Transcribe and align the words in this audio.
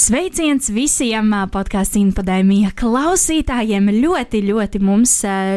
Sveiciens 0.00 0.70
visiem 0.72 1.28
podkāstu 1.52 1.98
infodēmija 2.00 2.70
klausītājiem. 2.78 3.90
Ļoti, 4.00 4.38
ļoti 4.46 4.78
mums 4.80 5.10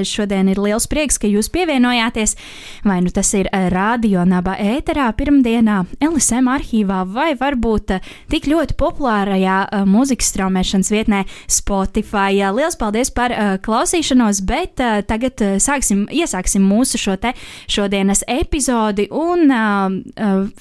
šodien 0.09 0.49
ir 0.51 0.59
liels 0.59 0.83
prieks, 0.91 1.15
ka 1.21 1.29
jūs 1.31 1.47
pievienojāties. 1.53 2.33
Vai 2.83 2.97
nu 3.05 3.13
tas 3.15 3.29
ir 3.39 3.47
radio 3.71 4.25
naba 4.27 4.57
ēterā 4.59 5.05
pirmdienā, 5.15 5.77
LSM 6.03 6.49
arhīvā, 6.51 6.97
vai 7.07 7.29
varbūt 7.39 7.93
tik 8.33 8.49
ļoti 8.51 8.75
populārajā 8.81 9.85
mūzikas 9.87 10.33
straumēšanas 10.33 10.91
vietnē 10.91 11.21
Spotify. 11.47 12.35
Liels 12.57 12.75
paldies 12.81 13.13
par 13.15 13.31
klausīšanos, 13.63 14.43
bet 14.49 14.83
tagad 15.07 15.45
sāksim, 15.63 16.03
iesāksim 16.11 16.67
mūsu 16.67 16.99
šo 16.99 17.15
te 17.15 17.31
šodienas 17.71 18.25
epizodi. 18.27 19.07
Un, 19.07 19.47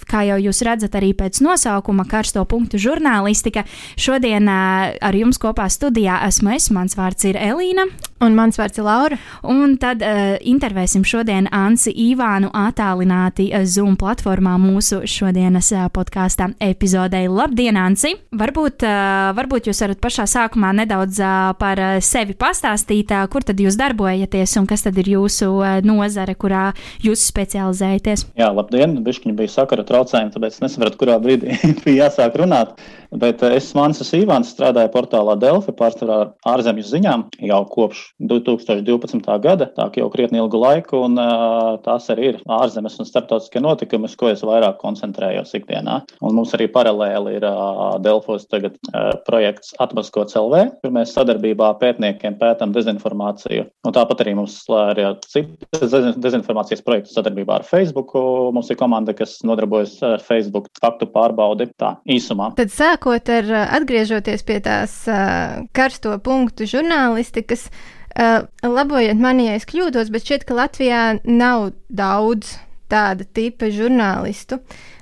kā 0.07 0.25
jau 0.31 0.39
jūs 0.47 0.63
redzat 0.71 0.95
arī 1.03 1.11
pēc 1.19 1.43
nosaukuma, 1.43 2.07
karsto 2.07 2.47
punktu 2.47 2.79
žurnālistika 2.87 3.67
Šodien 4.01 4.49
ar 4.49 5.17
jums 5.17 5.41
kopā 5.43 5.69
studijā 5.73 6.21
esmu 6.29 6.57
es, 6.57 6.71
mans 6.75 6.97
vārds 6.99 7.29
ir 7.29 7.39
Elīna. 7.41 7.89
Un 8.23 8.37
mans 8.39 8.55
vārds 8.59 8.79
ir 8.79 8.87
Laura. 8.87 9.17
Un 9.51 9.75
tad 9.83 10.03
uh, 10.07 10.37
intervēsim 10.47 11.03
šodien 11.07 11.49
Ansi 11.51 11.91
Ivānu 12.05 12.53
attālināti 12.55 13.49
Zoom 13.67 13.97
platformā 13.99 14.55
mūsu 14.63 15.01
šodienas 15.11 15.73
uh, 15.75 15.89
podkāstā 15.91 16.53
epizodei. 16.63 17.25
Labdien, 17.27 17.79
Ansi! 17.81 18.15
Varbūt, 18.39 18.87
uh, 18.87 19.33
varbūt 19.35 19.67
jūs 19.71 19.83
varat 19.83 20.03
pašā 20.05 20.29
sākumā 20.31 20.71
nedaudz 20.83 21.19
uh, 21.19 21.51
par 21.59 21.83
uh, 21.83 21.99
sevi 22.05 22.39
pastāstīt, 22.39 23.11
uh, 23.11 23.27
kur 23.33 23.43
tad 23.49 23.59
jūs 23.59 23.79
darbojaties 23.81 24.55
un 24.61 24.71
kas 24.71 24.87
tad 24.87 25.03
ir 25.03 25.11
jūsu 25.17 25.51
uh, 25.59 25.75
nozare, 25.83 26.39
kurā 26.39 26.69
jūs 27.03 27.27
specializējaties. 27.27 28.29
Jā, 28.39 28.53
labdien! 28.55 29.01
Bišķiņi 29.03 29.35
bija 29.43 29.57
sakara 29.59 29.87
traucējumi, 29.89 30.35
tāpēc 30.37 30.61
es 30.61 30.67
nesapratu, 30.69 31.03
kurā 31.03 31.19
brīdī 31.23 31.59
bija 31.83 32.07
jāsāk 32.07 32.39
runāt. 32.39 32.79
Bet 33.13 33.43
es 33.45 33.69
Mansis 33.77 34.13
Ivāns 34.17 34.55
strādāju 34.55 34.89
portālā 34.95 35.35
Delfi 35.41 35.75
pārsvarā 35.77 36.19
ar 36.23 36.31
ārzemju 36.55 36.85
ziņām 36.89 37.25
jau 37.45 37.61
kopš 37.69 38.01
2012. 38.31 39.29
gada, 39.45 39.69
tā 39.77 39.89
jau 40.01 40.09
krietni 40.13 40.41
ilgu 40.41 40.61
laiku, 40.63 41.03
un 41.09 41.21
uh, 41.21 41.77
tās 41.85 42.09
arī 42.13 42.31
ir 42.33 42.41
ārzemes 42.49 42.97
un 43.03 43.09
starptautiskie 43.09 43.61
notikumi, 43.61 44.09
uz 44.09 44.17
ko 44.17 44.31
es 44.33 44.45
vairāk 44.47 44.79
koncentrējos 44.81 45.53
ikdienā. 45.59 45.99
Un 46.25 46.39
mums 46.39 46.55
arī 46.57 46.71
paralēli 46.73 47.37
ir 47.37 47.47
uh, 47.49 47.99
Delfos 48.03 48.49
tagad 48.49 48.79
projekts 49.27 49.75
Atmaskots 49.83 50.37
LV, 50.39 50.63
kur 50.81 50.95
mēs 50.95 51.13
sadarbībā 51.17 51.73
pētniekiem 51.81 52.39
pētam 52.41 52.73
dezinformāciju. 52.75 53.67
Un 53.87 53.95
tāpat 53.95 54.25
arī 54.25 54.35
mums 54.39 54.59
ir 54.71 55.03
citas 55.27 56.17
dezinformācijas 56.23 56.85
projekts 56.87 57.17
sadarbībā 57.17 57.61
ar 57.61 57.67
Facebook. 57.69 58.15
Mums 58.57 58.71
ir 58.73 58.81
komanda, 58.81 59.15
kas 59.17 59.39
nodarbojas 59.47 59.99
ar 60.07 60.25
Facebook 60.25 60.71
faktu 60.81 61.09
pārbaudi 61.13 61.69
tā 61.81 61.95
īsumā. 62.09 62.53
Tad 62.59 62.73
sākot 63.03 63.29
ar 63.35 63.49
atgriežoties 63.75 64.45
pie 64.47 64.61
tās 64.63 64.93
uh, 65.11 65.67
karsto 65.75 66.15
punktu 66.23 66.67
žurnālistikas, 66.71 67.67
uh, 68.15 68.47
labojiet 68.63 69.19
mani, 69.19 69.49
ja 69.49 69.57
es 69.59 69.67
kļūdos, 69.67 70.11
bet 70.15 70.23
šķiet, 70.23 70.45
ka 70.47 70.55
Latvijā 70.55 71.19
nav 71.25 71.73
daudz 71.89 72.59
tāda 72.89 73.25
tipa 73.25 73.73
žurnālistu. 73.73 74.61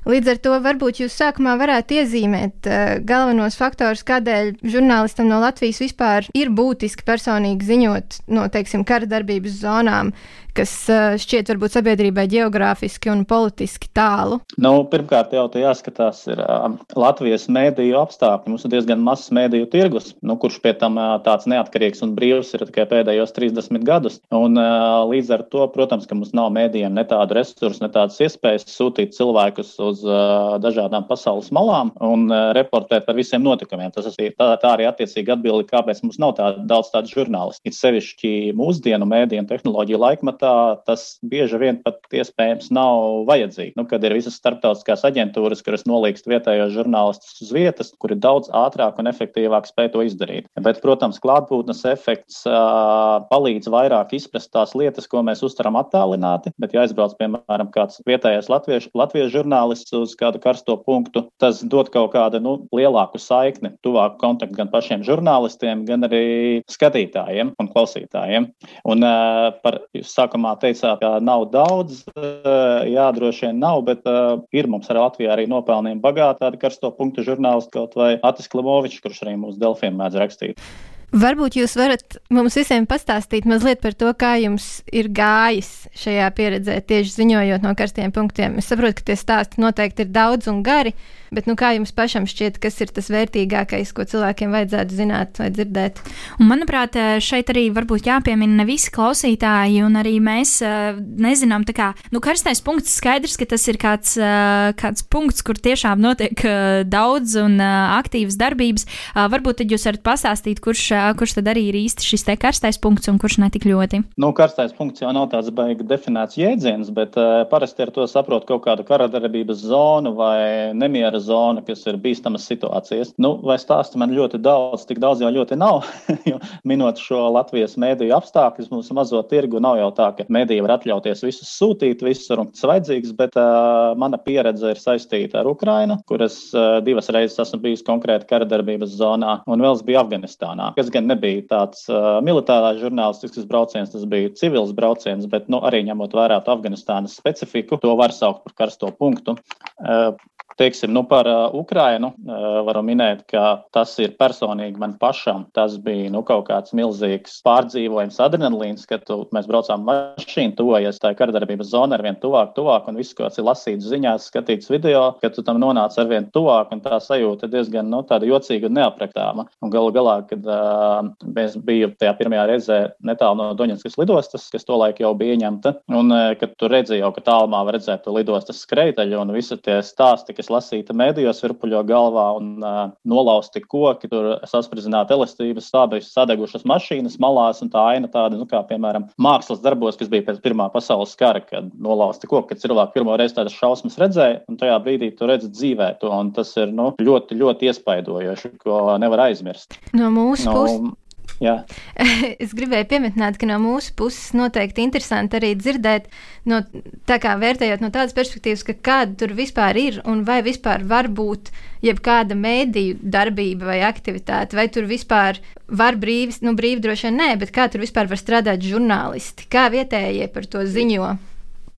Līdz 0.09 0.33
ar 0.33 0.39
to 0.41 0.57
varbūt 0.65 1.03
jūs 1.03 1.17
sākumā 1.21 1.57
varētu 1.61 1.99
iezīmēt 2.01 2.69
uh, 2.69 2.93
galvenos 3.05 3.59
faktorus, 3.61 4.05
kādēļ 4.09 4.55
žurnālistam 4.65 5.29
no 5.29 5.41
Latvijas 5.43 5.83
vispār 5.83 6.29
ir 6.37 6.53
būtiski 6.57 7.05
personīgi 7.05 7.69
ziņot 7.69 8.23
no, 8.33 8.47
teiksim, 8.53 8.87
kara 8.89 9.09
darbības 9.11 9.61
zonām, 9.61 10.15
kas 10.57 10.73
uh, 10.91 11.17
šķiet 11.21 11.51
varbūt 11.53 11.77
sabiedrībai 11.77 12.25
geogrāfiski 12.31 13.11
un 13.13 13.25
politiski 13.29 13.91
tālu? 13.97 14.41
Nu, 14.61 14.73
pirmkārt, 14.91 15.35
jau 15.37 15.47
tā 15.53 15.63
jāskatās, 15.63 16.25
ir 16.31 16.41
uh, 16.43 16.67
Latvijas 16.99 17.47
mēdīju 17.53 17.99
apstākļi. 18.01 18.51
Mums 18.51 18.67
ir 18.67 18.75
diezgan 18.75 19.05
mazs 19.05 19.31
mēdīju 19.37 19.69
tirgus, 19.73 20.15
nu, 20.27 20.37
kurš 20.41 20.61
pie 20.65 20.75
tam 20.81 20.99
uh, 21.01 21.19
tāds 21.27 21.49
neatkarīgs 21.51 22.05
un 22.07 22.17
brīvs 22.17 22.55
ir 22.57 22.65
tikai 22.69 22.89
pēdējos 22.91 23.35
30 23.37 23.85
gadus. 23.87 24.21
Un, 24.35 24.59
uh, 24.61 25.05
līdz 25.11 25.35
ar 25.37 25.47
to, 25.53 25.67
protams, 25.75 26.09
ka 26.09 26.19
mums 26.19 26.35
nav 26.37 26.51
mēdījiem 26.57 26.97
ne 26.97 27.07
tādu 27.09 27.39
resursu, 27.39 27.85
ne 27.85 27.93
tādas 27.93 28.19
iespējas 28.25 28.69
sūtīt 28.71 29.15
cilvēkus 29.17 29.77
uz 29.85 29.90
uh, 30.07 30.57
dažādām 30.63 31.07
pasaules 31.09 31.51
malām 31.55 31.93
un 32.05 32.29
uh, 32.31 32.51
reportēt 32.57 33.07
par 33.07 33.19
visiem 33.19 33.43
notikumiem. 33.45 33.93
Tas 33.95 34.09
ir 34.19 34.35
tā, 34.39 34.53
tā 34.63 34.75
arī 34.77 34.87
attiecīgi 34.89 35.35
atbildi, 35.35 35.69
kāpēc 35.71 36.03
mums 36.05 36.21
nav 36.23 36.37
tā, 36.39 36.53
daudz 36.71 36.93
tādu 36.95 37.13
žurnālistu. 37.13 37.63
It 37.69 37.77
sevišķi 37.79 38.33
mūsdienu 38.59 39.09
mēdīju 39.11 39.45
un 39.45 39.51
tehnoloģiju 39.51 40.01
laikmatā 40.05 40.55
tas 40.87 41.07
bieži 41.27 41.61
vien 41.61 41.81
pat 41.85 42.01
iespējams 42.15 42.71
nav 42.75 43.27
vajadzīgi. 43.29 43.75
Nu, 43.79 43.87
kad 43.91 44.05
ir 44.07 44.15
visas 44.17 44.39
starptautiskās 44.41 45.05
aģentūras, 45.09 45.65
kuras 45.67 45.87
nolīgst 45.89 46.29
vietējos 46.31 46.75
žurnālistus 46.77 47.41
uz 47.45 47.53
vietas, 47.55 47.93
kuri 48.01 48.19
daudz 48.21 48.51
ātrāk 48.55 49.01
un 49.01 49.11
efektīvāk 49.11 49.69
spēj 49.69 49.93
to 49.95 50.05
izdarīt. 50.07 50.49
Bet, 50.61 50.83
protams, 50.85 51.21
klātbūtnes 51.23 51.83
efekts 51.91 52.43
uh, 52.49 53.21
palīdz 53.31 53.71
vairāk 53.73 54.15
izprast 54.17 54.53
tās 54.55 54.75
lietas, 54.79 55.09
ko 55.11 55.23
mēs 55.27 55.45
uztveram 55.47 55.79
attālināti. 55.81 56.53
Bet, 56.61 56.75
ja 56.77 56.85
aizbrauc, 56.85 57.17
piemēram, 57.21 57.71
kāds 57.75 58.01
vietējais 58.09 58.51
latviešu, 58.53 58.93
latviešu 58.99 59.35
žurnālists 59.39 59.80
uz 59.97 60.15
kādu 60.19 60.41
karsto 60.43 60.77
punktu, 60.85 61.25
tas 61.41 61.63
dod 61.63 61.91
kaut 61.93 62.13
kādu 62.15 62.41
nu, 62.43 62.55
lielāku 62.77 63.21
saikni, 63.21 63.73
tuvāku 63.85 64.21
kontaktu 64.23 64.59
gan 64.59 64.71
pašiem 64.73 65.05
žurnālistiem, 65.07 65.85
gan 65.89 66.07
arī 66.09 66.25
skatītājiem 66.71 67.55
un 67.61 67.71
klausītājiem. 67.73 68.51
Un 68.91 69.07
uh, 69.07 69.51
par 69.65 69.81
jūs 69.97 70.13
sākumā 70.17 70.57
teicāt, 70.63 71.01
ka 71.01 71.17
nav 71.25 71.47
daudz, 71.53 72.05
eh, 72.13 72.91
jā, 72.93 73.09
droši 73.17 73.49
vien 73.49 73.61
nav, 73.63 73.83
bet 73.89 74.07
uh, 74.09 74.41
ir 74.57 74.69
mums 74.71 74.91
arī 74.91 75.05
Latvijā 75.05 75.35
arī 75.35 75.49
nopelnījumi 75.51 76.03
bagāti 76.05 76.45
tādi 76.45 76.61
karsto 76.61 76.93
punktu 76.97 77.25
žurnālisti, 77.27 77.73
kaut 77.77 77.97
vai 77.99 78.15
Atis 78.27 78.51
Klamovičs, 78.51 79.03
kurš 79.05 79.25
arī 79.25 79.37
mūsu 79.41 79.61
Delfiem 79.61 79.97
mēdz 80.01 80.21
rakstīt. 80.21 80.71
Varbūt 81.11 81.57
jūs 81.59 81.73
varat 81.75 82.21
mums 82.31 82.55
visiem 82.55 82.85
pastāstīt 82.87 83.47
mazliet 83.51 83.81
par 83.83 83.97
to, 83.99 84.13
kā 84.15 84.37
jums 84.39 84.85
ir 84.95 85.09
gājis 85.11 85.89
šajā 85.99 86.29
pieredzē, 86.37 86.77
tieši 86.87 87.17
ziņojot 87.17 87.67
no 87.67 87.73
karstiem 87.79 88.13
punktiem. 88.15 88.61
Es 88.63 88.71
saprotu, 88.71 89.01
ka 89.01 89.11
tie 89.11 89.17
stāsti 89.19 89.63
noteikti 89.63 90.07
ir 90.07 90.13
daudz 90.15 90.47
un 90.53 90.63
gari, 90.63 90.95
Bet 91.31 91.47
nu, 91.47 91.55
kā 91.59 91.73
jums 91.77 91.93
pašam 91.95 92.27
šķiet, 92.31 92.59
kas 92.63 92.81
ir 92.83 92.91
tas 92.95 93.11
vērtīgākais, 93.13 93.93
ko 93.95 94.07
cilvēkiem 94.09 94.55
vajadzētu 94.55 94.97
zināt 94.99 95.39
vai 95.39 95.51
dzirdēt? 95.55 96.01
Un, 96.41 96.49
manuprāt, 96.51 96.99
šeit 97.23 97.53
arī 97.53 97.69
varbūt 97.75 98.09
jāpiemina 98.09 98.61
ne 98.61 98.67
visi 98.69 98.91
klausītāji, 98.95 99.83
un 99.87 99.99
arī 100.01 100.17
mēs 100.23 100.57
uh, 100.67 100.99
nezinām, 100.99 101.67
kā 101.71 101.93
nu, 102.11 102.23
karstais 102.25 102.63
punkts. 102.65 102.97
Skaidrs, 103.01 103.37
ka 103.39 103.47
tas 103.53 103.67
ir 103.71 103.79
kāds, 103.81 104.17
uh, 104.19 104.73
kāds 104.81 105.07
punkts, 105.07 105.45
kur 105.47 105.59
tiešām 105.61 106.03
notiek 106.03 106.43
daudz 106.91 107.37
un 107.41 107.61
aktīvas 107.61 108.37
darbības. 108.41 108.87
Varbūt 109.31 109.61
tad 109.61 109.73
jūs 109.73 109.87
varat 109.87 110.03
pastāstīt, 110.05 110.61
kurš, 110.65 110.83
kurš 111.21 111.37
tad 111.39 111.51
arī 111.53 111.69
ir 111.71 111.79
īsti 111.81 112.07
šis 112.11 112.27
te 112.27 112.37
karstais 112.41 112.81
punkts 112.83 113.11
un 113.13 113.21
kurš 113.23 113.39
netik 113.45 113.67
ļoti. 113.69 114.03
Nu, 114.21 114.33
karstais 114.37 114.75
punkts 114.77 115.05
jau 115.05 115.13
nav 115.15 115.31
tāds 115.33 115.53
baigi 115.55 115.87
definēts 115.87 116.39
jēdziens, 116.41 116.91
bet 116.97 117.19
uh, 117.21 117.45
parasti 117.51 117.87
ar 117.87 117.95
to 117.95 118.07
saprot 118.11 118.47
kaut 118.49 118.65
kādu 118.67 118.87
karadarbības 118.89 119.63
zonu 119.71 120.15
vai 120.19 120.73
nemiera 120.77 121.20
zona, 121.25 121.63
kas 121.67 121.85
ir 121.91 121.99
bīstamas 122.01 122.47
situācijas. 122.49 123.15
Nu, 123.21 123.35
vai 123.47 123.57
stāsta 123.61 124.01
man 124.01 124.15
ļoti 124.15 124.41
daudz, 124.43 124.87
tik 124.89 125.01
daudz 125.03 125.23
jau 125.23 125.31
ļoti 125.33 125.59
nav, 125.61 125.87
minot 126.71 127.01
šo 127.01 127.27
Latvijas 127.35 127.77
mēdīju 127.81 128.15
apstākļus, 128.17 128.71
mūsu 128.73 128.97
mazo 128.97 129.23
tirgu 129.31 129.61
nav 129.63 129.79
jau 129.81 129.91
tā, 129.97 130.11
ka 130.17 130.27
mēdīji 130.33 130.65
var 130.67 130.77
atļauties 130.79 131.25
visus 131.27 131.53
sūtīt, 131.57 132.05
visur 132.07 132.43
un 132.43 132.51
tas 132.53 132.67
vajadzīgs, 132.71 133.15
bet 133.19 133.39
uh, 133.41 133.93
mana 134.01 134.21
pieredze 134.21 134.75
ir 134.75 134.81
saistīta 134.81 135.41
ar 135.43 135.51
Ukrainu, 135.51 136.01
kur 136.09 136.25
es 136.27 136.39
uh, 136.55 136.79
divas 136.85 137.11
reizes 137.15 137.39
esmu 137.45 137.61
bijis 137.65 137.85
konkrēti 137.87 138.29
karadarbības 138.31 138.97
zonā, 138.99 139.39
un 139.51 139.65
vēl 139.65 139.79
es 139.79 139.85
biju 139.87 140.03
Afganistānā, 140.03 140.71
kas 140.79 140.93
gan 140.93 141.09
nebija 141.11 141.47
tāds 141.51 141.87
uh, 141.91 142.19
militārās 142.25 142.81
žurnālistisks 142.83 143.49
brauciens, 143.51 143.93
tas 143.93 144.07
bija 144.11 144.33
civils 144.39 144.75
brauciens, 144.77 145.29
bet 145.31 145.49
nu, 145.53 145.63
arī 145.67 145.83
ņemot 145.89 146.17
vērā 146.17 146.41
Afganistānas 146.51 147.17
specifiku, 147.19 147.79
to 147.81 147.95
var 147.99 148.15
saukt 148.17 148.45
par 148.47 148.57
karsto 148.65 148.91
punktu. 148.97 149.37
Uh, 149.81 150.13
Teiksim, 150.61 150.93
nu 150.93 151.07
par 151.09 151.25
uh, 151.25 151.55
Ukrainu 151.57 152.11
uh, 152.13 152.59
varu 152.67 152.83
minēt, 152.85 153.23
ka 153.33 153.63
tas 153.73 153.95
ir 153.97 154.11
personīgi 154.21 154.77
man 154.77 154.93
pašam. 155.01 155.47
Tas 155.57 155.79
bija 155.81 156.11
nu, 156.13 156.21
kaut 156.29 156.51
kāds 156.51 156.75
milzīgs 156.77 157.39
pārdzīvojums, 157.47 158.19
adrenalīns, 158.21 158.85
kad 158.91 159.07
tu, 159.09 159.23
mēs 159.33 159.49
braucām 159.49 159.87
mašīnu, 159.89 160.53
tuvojies 160.59 161.01
tā 161.01 161.15
kardarbības 161.17 161.71
zona 161.73 161.97
ar 161.97 162.05
vien 162.05 162.19
tuvāk, 162.21 162.53
tuvāk, 162.59 162.91
un 162.93 163.01
viss, 163.01 163.17
kas 163.17 163.41
ir 163.41 163.47
lasīts 163.49 163.89
ziņās, 163.89 164.27
skatīts 164.29 164.69
video, 164.69 165.07
kad 165.23 165.33
tu 165.33 165.47
tam 165.47 165.63
nonāc 165.63 165.97
ar 165.97 166.11
vien 166.13 166.29
tuvāk, 166.35 166.77
un 166.77 166.85
tā 166.85 167.01
sajūta 167.07 167.49
diezgan 167.49 167.89
nu, 167.89 168.03
jocīga 168.05 168.69
un 168.69 168.77
neaprakstāma. 168.83 169.47
Un 169.65 169.73
galu 169.73 169.97
galā, 169.97 170.19
kad 170.29 170.45
uh, 170.45 171.09
mēs 171.25 171.57
bijām 171.57 171.97
tajā 171.97 172.13
pirmajā 172.21 172.45
reizē 172.53 172.79
netālu 173.01 173.41
no 173.41 173.49
Doņetskas 173.57 173.97
lidostas, 173.97 174.51
kas 174.53 174.69
tolaik 174.69 175.01
jau 175.01 175.15
bija 175.17 175.39
ieņemta, 175.39 175.75
un 175.97 176.13
uh, 176.13 176.29
kad 176.37 176.53
tu 176.61 176.69
redzēji 176.69 177.01
jau, 177.01 177.15
ka 177.17 177.25
tālumā 177.33 177.65
var 177.65 177.79
redzēt 177.79 178.05
to 178.05 178.13
lidostas 178.13 178.61
skreiteļu 178.69 179.25
un 179.25 179.33
visi 179.33 179.57
tie 179.65 179.81
stāsti, 179.81 180.37
kas 180.37 180.50
lasīta 180.53 180.95
medijos, 180.97 181.43
virpuļo 181.45 181.83
galvā 181.89 182.27
un 182.39 182.51
uh, 182.65 182.81
nolausti 183.09 183.63
koki, 183.65 184.11
tur 184.11 184.33
saspridzināta 184.49 185.17
elastības 185.17 185.69
stābi, 185.71 186.03
sadegušas 186.05 186.67
mašīnas 186.69 187.19
malās 187.23 187.63
un 187.65 187.73
tā 187.73 187.85
aina 187.95 188.11
tāda, 188.13 188.39
nu, 188.41 188.47
kā 188.51 188.63
piemēram 188.69 189.09
mākslas 189.21 189.63
darbos, 189.65 189.99
kas 190.01 190.11
bija 190.13 190.27
pēc 190.29 190.41
Pirmā 190.45 190.71
pasaules 190.73 191.13
kara, 191.21 191.43
kad 191.45 191.69
nolausti 191.79 192.31
koki, 192.31 192.55
kad 192.55 192.63
cilvēki 192.65 192.97
pirmo 192.97 193.17
reizi 193.21 193.37
tādas 193.37 193.57
šausmas 193.59 193.99
redzēja, 194.01 194.43
un 194.51 194.59
tajā 194.61 194.79
brīdī 194.85 195.13
tu 195.17 195.29
redzi 195.31 195.51
dzīvē 195.53 195.93
to, 196.01 196.11
un 196.11 196.33
tas 196.37 196.53
ir 196.61 196.73
nu, 196.75 196.91
ļoti, 197.01 197.39
ļoti 197.41 197.71
iespaidojoši, 197.71 198.55
ko 198.65 198.83
nevar 199.03 199.29
aizmirst. 199.29 199.79
No 199.97 200.11
mūsu 200.15 200.49
no, 200.49 200.57
puses. 200.57 200.97
Jā. 201.41 201.55
es 202.45 202.53
gribēju 202.57 202.87
pieminēt, 202.91 203.39
ka 203.41 203.49
no 203.49 203.57
mūsu 203.63 203.95
puses 203.97 204.35
noteikti 204.37 204.85
interesanti 204.85 205.39
arī 205.39 205.55
dzirdēt, 205.57 206.11
no, 206.53 206.61
tā 207.09 207.17
kā 207.23 207.33
vērtējot 207.41 207.81
no 207.81 207.89
tādas 207.95 208.13
perspektīvas, 208.17 208.65
ka 208.69 208.77
kāda 208.77 209.17
tur 209.23 209.33
vispār 209.39 209.81
ir 209.81 210.03
un 210.05 210.21
vai 210.29 210.43
vispār 210.45 210.85
var 210.91 211.09
būt 211.09 211.49
jebkāda 211.87 212.37
mēdīju 212.37 213.01
darbība 213.01 213.73
vai 213.73 213.81
aktivitāte, 213.89 214.59
vai 214.59 214.69
tur 214.69 214.85
vispār 214.91 215.41
var 215.81 215.97
brīvi, 215.97 216.37
nu 216.45 216.53
brīvi 216.59 216.85
droši 216.85 217.09
vien 217.09 217.21
nē, 217.23 217.33
bet 217.41 217.57
kā 217.57 217.71
tur 217.73 217.87
vispār 217.87 218.11
var 218.11 218.21
strādāt 218.21 218.61
žurnālisti, 218.67 219.49
kā 219.49 219.71
vietējie 219.73 220.29
par 220.35 220.45
to 220.45 220.69
ziņo. 220.69 221.15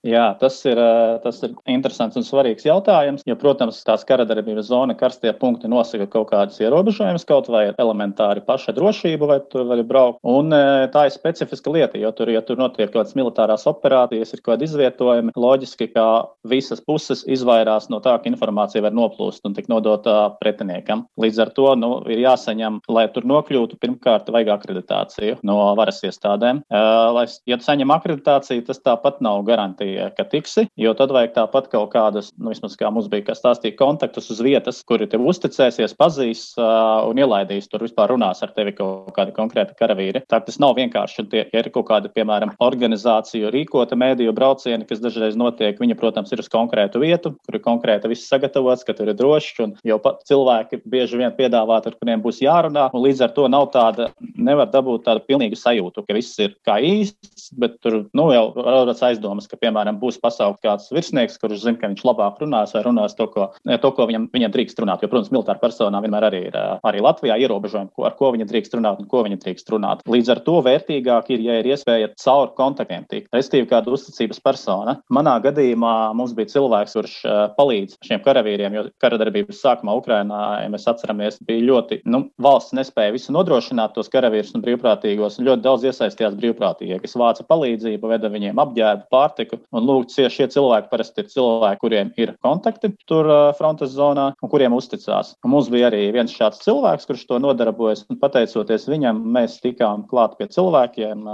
Jā, 0.02 0.32
tas 0.34 0.56
ir, 0.66 0.78
tas 1.22 1.36
ir 1.46 1.52
interesants 1.70 2.18
un 2.18 2.24
svarīgs 2.26 2.64
jautājums. 2.66 3.22
Jo, 3.28 3.36
protams, 3.38 3.78
tās 3.86 4.02
karadarbības 4.06 4.66
zona, 4.66 4.96
karstie 4.98 5.30
punkti 5.38 5.70
nosaka 5.70 6.08
kaut 6.10 6.26
kādas 6.32 6.58
ierobežojumus, 6.58 7.26
kaut 7.28 7.46
vai 7.52 7.68
elementāri 7.70 8.42
paša 8.42 8.74
drošība, 8.74 9.28
vai 9.30 9.38
tur 9.52 9.68
var 9.70 9.82
braukt. 9.86 10.18
Un 10.26 10.50
tā 10.90 11.04
ir 11.06 11.14
specifiska 11.14 11.70
lieta, 11.70 12.00
jo 12.02 12.10
tur, 12.18 12.32
ja 12.34 12.42
tur 12.42 12.58
notiek 12.58 12.90
kaut 12.90 13.04
kādas 13.04 13.14
militārās 13.18 13.66
operācijas, 13.70 14.34
ir 14.34 14.42
kaut 14.42 14.56
kādi 14.56 14.66
izvietojumi, 14.66 15.36
loģiski, 15.38 15.92
ka 15.94 16.06
visas 16.50 16.82
puses 16.82 17.22
izvairās 17.30 17.86
no 17.92 18.02
tā, 18.02 18.16
ka 18.18 18.30
informācija 18.32 18.82
var 18.82 18.98
noplūst 18.98 19.46
un 19.46 19.54
tik 19.54 19.70
nodota 19.70 20.32
pretiniekam. 20.42 21.06
Līdz 21.22 21.40
ar 21.46 21.54
to 21.54 21.68
nu, 21.78 21.92
ir 22.10 22.24
jāsaņem, 22.24 22.82
lai 22.90 23.06
tur 23.14 23.30
nokļūtu, 23.30 23.78
pirmkārt, 23.78 24.34
vajag 24.34 24.50
akreditāciju 24.58 25.38
no 25.46 25.60
varas 25.78 26.02
iestādēm. 26.02 26.64
Lai, 27.14 27.26
ja 27.46 27.62
saņem 27.62 27.94
akreditāciju, 27.94 28.66
tas 28.66 28.82
tāpat 28.82 29.22
nav 29.22 29.46
garantija 29.92 30.10
ka 30.16 30.24
tiksi, 30.24 30.66
jo 30.76 30.92
tad 30.94 31.10
vajag 31.12 31.34
tāpat 31.34 31.68
kaut 31.70 31.92
kādas, 31.92 32.32
nu, 32.38 32.50
vismaz 32.52 32.76
kā 32.76 32.90
mums 32.90 33.08
bija, 33.08 33.24
kas 33.26 33.40
stāstīja 33.40 33.76
kontaktus 33.78 34.30
uz 34.30 34.40
vietas, 34.40 34.82
kuri 34.84 35.06
tev 35.06 35.24
uzticēsies, 35.26 35.94
pazīs 35.96 36.52
uh, 36.58 37.08
un 37.08 37.18
ielaidīs 37.18 37.68
tur 37.68 37.82
vispār 37.82 38.12
runās 38.12 38.42
ar 38.42 38.52
tevi 38.56 38.72
kaut 38.72 39.12
kāda 39.16 39.32
konkrēta 39.32 39.74
karavīri. 39.78 40.24
Tā 40.28 40.40
tas 40.44 40.58
nav 40.58 40.76
vienkārši, 40.76 41.26
tie 41.30 41.44
ir 41.52 41.70
kaut 41.72 41.88
kāda, 41.88 42.10
piemēram, 42.12 42.54
organizāciju 42.60 43.50
rīkota 43.52 43.96
mēdīju 43.96 44.34
braucieni, 44.36 44.86
kas 44.88 45.02
dažreiz 45.02 45.36
notiek. 45.36 45.78
Viņa, 45.80 45.96
protams, 45.98 46.32
ir 46.32 46.42
uz 46.42 46.50
konkrētu 46.52 47.02
vietu, 47.02 47.34
kur 47.46 47.58
ir 47.58 47.64
konkrēti 47.64 48.10
viss 48.12 48.28
sagatavots, 48.30 48.84
ka 48.84 48.94
tur 48.96 49.10
ir 49.12 49.18
drošs, 49.18 49.62
un 49.64 49.74
jau 49.86 49.98
cilvēki 50.28 50.82
bieži 50.88 51.20
vien 51.20 51.32
piedāvāt, 51.36 51.88
ar 51.88 51.96
kuriem 51.98 52.22
būs 52.22 52.42
jārunā, 52.44 52.88
un 52.92 53.04
līdz 53.04 53.26
ar 53.26 53.34
to 53.36 53.48
nav 53.50 53.68
tāda, 53.74 54.10
nevar 54.36 54.70
dabūt 54.72 55.06
tādu 55.06 55.24
pilnīgu 55.28 55.58
sajūtu, 55.58 56.04
ka 56.06 56.16
viss 56.16 56.38
ir 56.42 56.54
kā 56.66 56.78
īsts, 56.82 57.50
bet 57.58 57.78
tur, 57.82 58.02
nu, 58.16 58.28
jau 58.34 58.44
rodas 58.56 59.02
aizdomas, 59.06 59.48
ka, 59.50 59.58
piemēram, 59.60 59.81
piemēram, 59.82 59.98
būs 60.00 60.20
pasaukt 60.22 60.62
kāds 60.62 60.90
virsnieks, 60.92 61.38
kurš 61.40 61.64
zina, 61.64 61.78
ka 61.78 61.90
viņš 61.90 62.04
labāk 62.06 62.40
runās 62.40 62.74
vai 62.74 62.82
runās 62.84 63.16
to, 63.16 63.26
ko, 63.26 63.50
to, 63.66 63.90
ko 63.90 64.06
viņam, 64.06 64.28
viņam 64.32 64.52
drīkst 64.54 64.78
runāt. 64.80 65.02
Jo, 65.02 65.10
protams, 65.10 65.32
militāra 65.32 65.60
personā 65.60 66.00
vienmēr 66.02 66.28
arī 66.28 66.42
ir 66.48 66.56
arī 66.56 67.02
Latvijā 67.02 67.38
ierobežojumi, 67.42 67.90
ar 68.06 68.16
ko 68.18 68.32
viņa 68.34 68.46
drīkst 68.48 68.76
runāt 68.76 69.00
un 69.00 69.08
ko 69.10 69.22
viņa 69.26 69.38
drīkst 69.42 69.72
runāt. 69.72 70.02
Līdz 70.06 70.32
ar 70.34 70.42
to 70.46 70.60
vērtīgāk 70.62 71.32
ir, 71.34 71.42
ja 71.42 71.58
ir 71.60 71.70
iespēja 71.72 72.12
caur 72.22 72.52
kontaktiem 72.56 73.06
tikt. 73.10 73.30
Restīvi, 73.34 73.68
kāda 73.70 73.92
uzticības 73.92 74.42
persona. 74.42 74.98
Manā 75.12 75.36
gadījumā 75.42 76.12
mums 76.16 76.34
bija 76.36 76.52
cilvēks, 76.54 76.96
kurš 76.98 77.16
palīdz 77.58 77.98
šiem 78.06 78.22
karavīriem, 78.24 78.76
jo 78.78 78.86
karadarbības 79.02 79.62
sākumā 79.64 79.96
Ukrainā, 79.98 80.42
ja 80.62 80.70
mēs 80.72 80.86
atceramies, 80.90 81.40
bija 81.46 81.66
ļoti, 81.70 82.02
nu, 82.10 82.24
valsts 82.42 82.76
nespēja 82.76 83.14
visu 83.16 83.34
nodrošināt 83.34 83.96
tos 83.96 84.10
karavīrus 84.12 84.54
un 84.56 84.64
brīvprātīgos, 84.64 85.38
un 85.38 85.48
ļoti 85.48 85.64
daudz 85.64 85.86
iesaistījās 85.88 86.36
brīvprātīgie, 86.38 87.00
kas 87.02 87.16
vāca 87.18 87.46
palīdzību, 87.48 88.10
veda 88.12 88.30
viņiem 88.32 88.60
apģērbu, 88.62 89.08
pārtiku, 89.12 89.58
Un 89.72 89.86
lūk, 89.88 90.10
šie 90.12 90.46
cilvēki 90.52 90.90
parasti 90.90 91.22
ir 91.24 91.28
cilvēki, 91.32 91.80
kuriem 91.80 92.10
ir 92.20 92.34
kontakti 92.44 92.92
tur 93.08 93.28
frontes 93.56 93.94
zonā 93.96 94.32
un 94.36 94.50
kuriem 94.52 94.74
uzticās. 94.76 95.32
Un 95.44 95.54
mums 95.54 95.70
bija 95.72 95.88
arī 95.88 96.04
viens 96.14 96.32
šāds 96.34 96.60
cilvēks, 96.64 97.06
kurš 97.08 97.24
to 97.30 97.38
nodarbojas. 97.42 98.04
Pateicoties 98.20 98.84
viņam, 98.90 99.22
mēs 99.32 99.56
tikām 99.62 100.04
klāt 100.10 100.36
pie 100.38 100.48
cilvēkiem, 100.52 101.24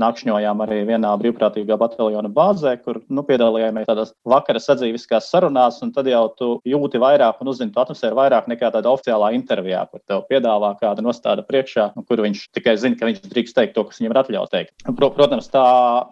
nakšņojām 0.00 0.62
arī 0.66 0.82
vienā 0.90 1.14
brīvprātīgā 1.22 1.78
bataljona 1.80 2.30
bāzē, 2.32 2.76
kur 2.84 3.00
nu, 3.08 3.24
piedalījāmies 3.26 3.88
tādās 3.88 4.12
vakara 4.28 4.60
sadzīviskās 4.62 5.30
sarunās. 5.32 5.80
Tad 5.96 6.10
jau 6.10 6.24
tu 6.36 6.50
jūti 6.68 7.00
vairāk 7.00 7.40
un 7.40 7.52
uzzini 7.52 7.72
to 7.72 7.80
atmosfēru 7.80 8.18
vairāk 8.18 8.50
nekā 8.52 8.70
tādā 8.74 8.92
oficiālā 8.92 9.32
intervijā, 9.36 9.86
kur 9.88 10.02
tev 10.04 10.26
piedāvā 10.28 10.74
kāda 10.80 11.04
nostāda 11.04 11.44
priekšā, 11.46 11.88
kur 12.08 12.20
viņš 12.26 12.44
tikai 12.56 12.76
zina, 12.80 12.98
ka 12.98 13.08
viņš 13.08 13.24
drīkst 13.24 13.56
teikt 13.56 13.76
to, 13.76 13.86
kas 13.88 14.02
viņam 14.02 14.12
ir 14.12 14.22
atļauts 14.22 14.52
teikt. 14.52 14.86
Protams, 15.00 15.48
tā, 15.52 15.64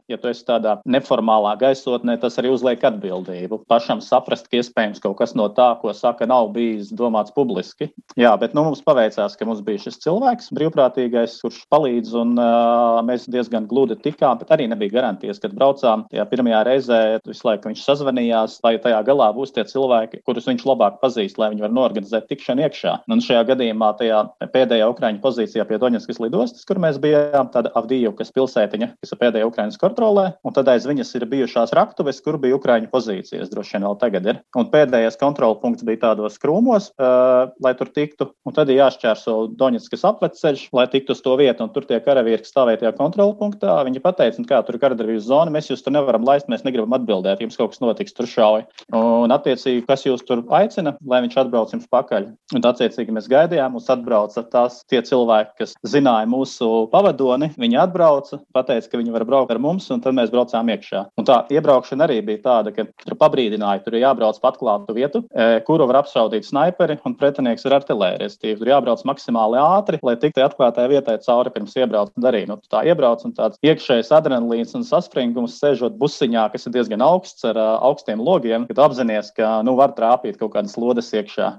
ja 0.08 0.20
tu 0.20 0.30
esi 0.30 0.46
tādā 0.48 0.78
neformālā 0.88 1.54
gaisā, 1.60 1.73
gaisotnē, 1.74 2.16
tas 2.22 2.38
arī 2.38 2.52
uzliek 2.54 2.82
atbildību. 2.84 3.64
Pašam 3.70 4.00
saprast, 4.04 4.48
ka 4.48 4.60
iespējams 4.60 5.02
kaut 5.02 5.18
kas 5.18 5.34
no 5.34 5.48
tā, 5.54 5.74
ko 5.80 5.92
saka, 5.92 6.26
nav 6.30 6.52
bijis 6.54 6.92
domāts 6.94 7.34
publiski. 7.34 7.90
Jā, 8.18 8.34
bet 8.38 8.54
nu, 8.54 8.64
mums 8.68 8.82
paveicās, 8.84 9.36
ka 9.36 9.46
mums 9.48 9.62
bija 9.64 9.82
šis 9.82 9.98
cilvēks, 10.04 10.52
brīvprātīgais, 10.54 11.40
kurš 11.42 11.64
palīdz, 11.72 12.14
un 12.20 12.34
uh, 12.38 13.00
mēs 13.06 13.26
diezgan 13.30 13.66
gludi 13.70 13.96
tikām, 14.04 14.38
bet 14.40 14.52
arī 14.54 14.68
nebija 14.70 15.00
garantijas, 15.00 15.40
kad 15.42 15.54
braucām. 15.56 16.06
Tajā 16.12 16.26
pirmajā 16.30 16.62
reizē 16.68 17.00
visu 17.26 17.48
laiku 17.48 17.70
viņš 17.70 17.84
sazvanījās, 17.84 18.58
lai 18.64 18.76
tajā 18.82 19.00
galā 19.06 19.30
būs 19.36 19.54
tie 19.54 19.66
cilvēki, 19.68 20.22
kurus 20.26 20.48
viņš 20.50 20.66
labāk 20.68 21.00
pazīst, 21.02 21.40
lai 21.40 21.50
viņi 21.52 21.66
var 21.66 21.74
norganizēt 21.74 22.28
tikšanu 22.30 22.66
iekšā. 22.68 22.96
Un 23.10 23.22
šajā 23.24 23.44
gadījumā 23.50 23.92
tajā 23.98 24.22
pēdējā 24.54 24.88
Ukraiņu 24.92 25.22
pozīcijā 25.24 25.66
pie 25.68 25.80
Doņetskas 25.82 26.20
lidostas, 26.22 26.66
kur 26.68 26.80
mēs 26.82 27.00
bijām, 27.02 27.50
tāda 27.54 27.72
Avdijevkas 27.78 28.32
pilsētiņa, 28.36 28.90
kas 29.02 29.14
ir 29.14 29.22
pēdējā 29.22 29.48
Ukraiņas 29.50 29.80
kontrolē, 29.80 30.26
un 30.44 30.56
tad 30.56 30.70
aiz 30.72 30.86
viņas 30.88 31.14
ir 31.18 31.26
bijušās 31.30 31.63
tās 31.64 31.74
raktuves, 31.76 32.20
kur 32.24 32.38
bija 32.40 32.58
Ukrāņu 32.58 32.90
pozīcijas, 32.92 33.50
droši 33.50 33.78
vien 33.78 33.86
vēl 33.88 33.96
tagad 34.00 34.28
ir. 34.28 34.40
Un 34.58 34.68
pēdējais 34.72 35.18
kontrola 35.20 35.56
punkts 35.60 35.84
bija 35.86 36.02
tādos 36.08 36.36
krūmos, 36.42 36.90
uh, 37.00 37.50
lai 37.64 37.74
tur 37.78 37.90
tiktu, 37.94 38.28
un 38.44 38.56
tad 38.56 38.70
ir 38.70 38.82
jāšķērso 38.82 39.36
Doņetskas 39.58 40.04
apveceļš, 40.10 40.66
lai 40.76 40.86
tiktu 40.92 41.16
uz 41.16 41.22
to 41.24 41.36
vietu, 41.40 41.64
un 41.64 41.72
tur 41.74 41.86
tie 41.88 42.00
karavīri, 42.04 42.42
kas 42.44 42.52
stāvēja 42.52 42.82
tajā 42.82 42.94
kontrola 42.98 43.36
punktā, 43.38 43.78
viņi 43.88 44.02
pateica, 44.04 44.44
kā 44.48 44.60
tur 44.66 44.76
ir 44.76 44.82
karadarbības 44.84 45.26
zona, 45.28 45.52
mēs 45.54 45.70
jūs 45.70 45.84
tur 45.84 45.94
nevaram 45.96 46.26
laist, 46.26 46.50
mēs 46.52 46.66
negribam 46.66 46.96
atbildēt, 46.98 47.42
jums 47.44 47.58
kaut 47.60 47.74
kas 47.74 47.82
notiks, 47.84 48.16
tur 48.16 48.28
šauj. 48.28 48.66
Un, 48.94 49.32
attiecīgi, 49.34 49.84
kas 49.88 50.04
jūs 50.06 50.24
tur 50.28 50.44
aicina, 50.54 50.94
lai 51.08 51.22
viņš 51.24 51.38
atbrauc 51.44 51.72
jums 51.74 51.88
pakaļ. 51.92 52.28
Un, 52.54 52.64
attiecīgi, 52.68 53.14
mēs 53.14 53.30
gaidījām, 53.32 53.76
mums 53.76 53.90
atbrauca 53.92 54.44
tās 54.52 54.82
tie 54.90 55.00
cilvēki, 55.04 55.56
kas 55.62 55.74
zināja 55.88 56.28
mūsu 56.30 56.86
pavadoni, 56.92 57.52
viņi 57.60 57.80
atbrauca, 57.86 58.40
pateica, 58.54 58.90
ka 58.90 59.00
viņi 59.00 59.14
var 59.14 59.26
braukt 59.28 59.54
ar 59.54 59.62
mums, 59.62 59.88
un 59.94 60.02
tad 60.04 60.16
mēs 60.16 60.32
braucām 60.34 60.70
iekšā. 60.74 61.06
Un 61.20 61.28
tā 61.28 61.38
iebraukšana 61.52 62.06
arī 62.06 62.20
bija 62.24 62.42
tāda, 62.44 62.72
ka 62.74 62.86
tur 63.04 63.16
pabrīdināja, 63.20 63.82
tur 63.84 63.96
ir 63.96 64.04
jābrauc 64.04 64.38
pa 64.42 64.52
atklātu 64.52 64.96
vietu, 64.96 65.22
e, 65.34 65.60
kuru 65.66 65.88
var 65.90 66.00
apšaudīt 66.02 66.46
snaiperi 66.46 66.98
un 67.04 67.16
pretinieks 67.20 67.66
ar 67.68 67.78
artilērijas. 67.80 68.38
Tur 68.42 68.70
jābrauc 68.70 69.04
maksimāli 69.08 69.60
ātri, 69.60 70.00
lai 70.06 70.16
tiktu 70.20 70.44
atklātai 70.44 70.88
vietai 70.92 71.18
cauri 71.24 71.52
pirms 71.54 71.76
iebraukt 71.80 72.14
un 72.16 72.26
darīt. 72.26 72.48
Nu, 72.50 72.58
tā 72.70 72.84
iebrauc 72.88 73.24
un 73.26 73.34
tāds 73.36 73.60
iekšējs 73.64 74.12
adrenalīns 74.14 74.76
un 74.78 74.86
saspringums 74.86 75.58
sēžot 75.60 75.98
busiņā, 76.00 76.48
kas 76.52 76.68
ir 76.68 76.76
diezgan 76.76 77.04
augsts 77.04 77.44
ar 77.48 77.58
augstiem 77.58 78.22
logiem, 78.22 78.68
kad 78.70 78.84
apzināties, 78.88 79.34
ka 79.36 79.58
nu, 79.66 79.76
var 79.80 79.96
trāpīt 79.98 80.40
kaut 80.40 80.54
kādas 80.56 80.78
lodes 80.80 81.12
iekšā. 81.14 81.54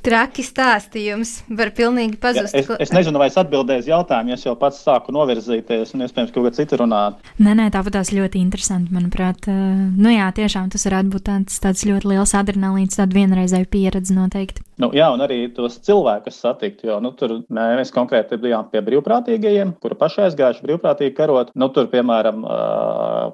Traki 0.00 0.44
stāstījums 0.46 1.32
var 1.58 1.72
pilnīgi 1.76 2.16
pazust. 2.22 2.54
Ja, 2.54 2.62
es, 2.62 2.70
es 2.86 2.92
nezinu, 2.94 3.20
vai 3.20 3.28
es 3.28 3.36
atbildēju 3.40 3.82
uz 3.82 3.90
jautājumu, 3.90 4.32
ja 4.32 4.38
es 4.38 4.46
jau 4.46 4.54
pats 4.58 4.80
sāku 4.86 5.12
novirzīties 5.14 5.92
un 5.96 6.06
iespējams 6.06 6.32
kaut 6.34 6.46
ko 6.46 6.54
citu 6.56 6.78
runāt. 6.80 7.18
Nē, 7.42 7.56
nē, 7.58 7.68
tāpat 7.74 7.98
tās 7.98 8.14
ļoti 8.14 8.40
interesanti, 8.40 8.94
manuprāt. 8.96 9.50
Nu 9.50 10.14
jā, 10.14 10.30
tiešām 10.36 10.70
tas 10.72 10.86
varētu 10.88 11.14
būt 11.16 11.26
tāds, 11.28 11.60
tāds 11.60 11.84
ļoti 11.90 12.14
liels 12.14 12.34
adrenalīns, 12.38 12.96
tāda 13.00 13.18
vienreizēja 13.18 13.68
pieredze 13.70 14.16
noteikti. 14.16 14.64
Nu, 14.80 14.88
jā, 14.96 15.10
un 15.12 15.20
arī 15.20 15.42
tos 15.52 15.76
cilvēkus 15.84 16.38
satikt, 16.40 16.84
jo 16.88 16.96
nu, 17.04 17.10
tur 17.16 17.34
mēs 17.52 17.92
konkrēti 17.92 18.38
bijām 18.40 18.70
pie 18.72 18.80
brīvprātīgajiem, 18.86 19.74
kuri 19.82 19.96
paši 20.00 20.22
aizgājuši 20.24 20.64
brīvprātīgi 20.64 21.12
karot. 21.18 21.50
Nu, 21.58 21.68
tur, 21.74 21.90
piemēram, 21.92 22.46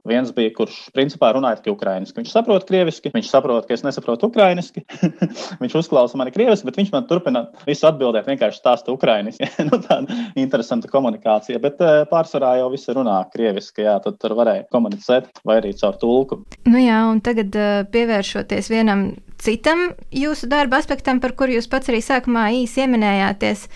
viens 0.08 0.32
bija, 0.34 0.50
kurš 0.56 0.80
principā 0.96 1.30
runāja 1.36 1.60
tikai 1.60 1.76
ukrainiski. 1.76 2.18
Viņš 2.18 2.32
saprot 2.34 2.66
krieviski, 2.66 3.12
viņš 3.14 3.30
saprot, 3.30 3.68
ka 3.68 3.76
es 3.76 3.84
nesaprotu 3.86 4.26
ukrainiski. 4.32 4.82
viņš 5.62 5.76
uzklausa 5.82 6.18
mani 6.18 6.34
krieviski, 6.34 6.66
bet 6.66 6.80
viņš 6.80 6.90
man 6.96 7.06
turpina 7.06 7.44
visu 7.68 7.86
atbildēt, 7.86 8.26
vienkārši 8.26 8.60
stāsta 8.62 8.90
ukrainiski. 8.94 9.46
nu, 9.68 9.78
tāda 9.86 10.18
interesanta 10.34 10.90
komunikācija, 10.90 11.62
bet 11.62 11.78
pārsvarā 12.10 12.56
jau 12.62 12.72
visi 12.74 12.96
runā 12.96 13.20
krieviski, 13.30 13.86
jā, 13.86 14.00
tad 14.02 14.18
tur 14.18 14.34
varēja 14.40 14.66
komunicēt 14.74 15.44
vai 15.46 15.60
arī 15.60 15.76
caur 15.78 15.94
tulku. 16.02 16.42
Nu 16.66 16.82
jā, 16.82 17.04
un 17.12 17.22
tagad 17.22 17.54
pievēršoties 17.94 18.74
vienam 18.74 19.12
citam 19.42 19.90
jūsu 20.14 20.48
darba 20.50 20.80
aspektam, 20.80 21.20
par 21.20 21.36
kuru 21.38 21.56
jūs 21.56 21.70
pats 21.70 21.92
arī 21.92 22.02
sākumā 22.04 22.48
īsi 22.62 22.84
ieminējāties. 22.84 23.66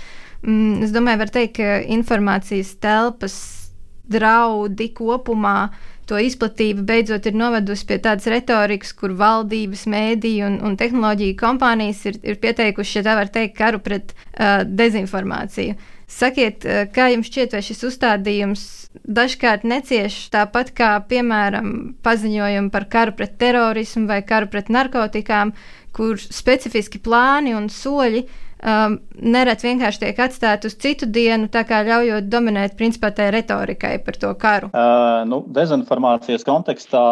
Mm, 0.47 0.83
es 0.87 0.93
domāju, 0.95 1.21
var 1.25 1.33
teikt, 1.35 1.57
ka 1.61 1.81
informācijas 1.97 2.75
telpas 2.81 3.38
draudi 4.11 4.90
kopumā 4.97 5.71
to 6.11 6.19
izplatība 6.19 6.83
beidzot 6.88 7.29
ir 7.31 7.37
novedusi 7.38 7.87
pie 7.87 8.00
tādas 8.02 8.26
retorikas, 8.33 8.90
kur 8.99 9.14
valdības, 9.19 9.85
mēdīju 9.93 10.49
un, 10.49 10.57
un 10.67 10.75
tehnoloģiju 10.81 11.37
kompānijas 11.38 12.02
ir, 12.11 12.19
ir 12.26 12.40
pieteikuši, 12.43 12.97
ja 12.99 13.07
tā 13.07 13.14
var 13.21 13.31
teikt, 13.31 13.55
karu 13.61 13.79
pret 13.85 14.14
uh, 14.17 14.64
dezinformāciju. 14.67 15.76
Sakiet, 16.11 16.67
uh, 16.67 16.85
kā 16.90 17.11
jums 17.12 17.31
šķiet, 17.31 17.57
vai 17.57 17.64
šis 17.64 17.85
uzstādījums 17.90 18.67
dažkārt 19.07 19.64
necieš 19.69 20.17
tāpat 20.35 20.73
kā, 20.76 20.95
piemēram, 21.11 21.95
paziņojumi 22.02 22.73
par 22.75 22.88
karu 22.90 23.14
pret 23.19 23.37
terorismu 23.38 24.09
vai 24.11 24.21
karu 24.26 24.50
pret 24.50 24.73
narkotikām, 24.73 25.55
kur 25.97 26.20
specifiski 26.20 27.00
plāni 27.02 27.56
un 27.56 27.68
soļi 27.73 28.25
um, 28.64 28.97
nereti 29.20 29.66
vienkārši 29.68 30.02
tiek 30.04 30.20
atstāti 30.23 30.68
uz 30.68 30.76
citu 30.80 31.09
dienu, 31.11 31.49
tā 31.52 31.62
kā 31.68 31.80
ļaujot 31.87 32.28
dominēt 32.30 32.76
principā 32.78 33.11
tai 33.14 33.30
retorikai 33.35 33.97
par 34.04 34.18
to 34.20 34.32
karu? 34.40 34.70
Uh, 34.73 35.23
nu, 35.28 35.40
dezinformācijas 35.56 36.44
kontekstā 36.47 37.02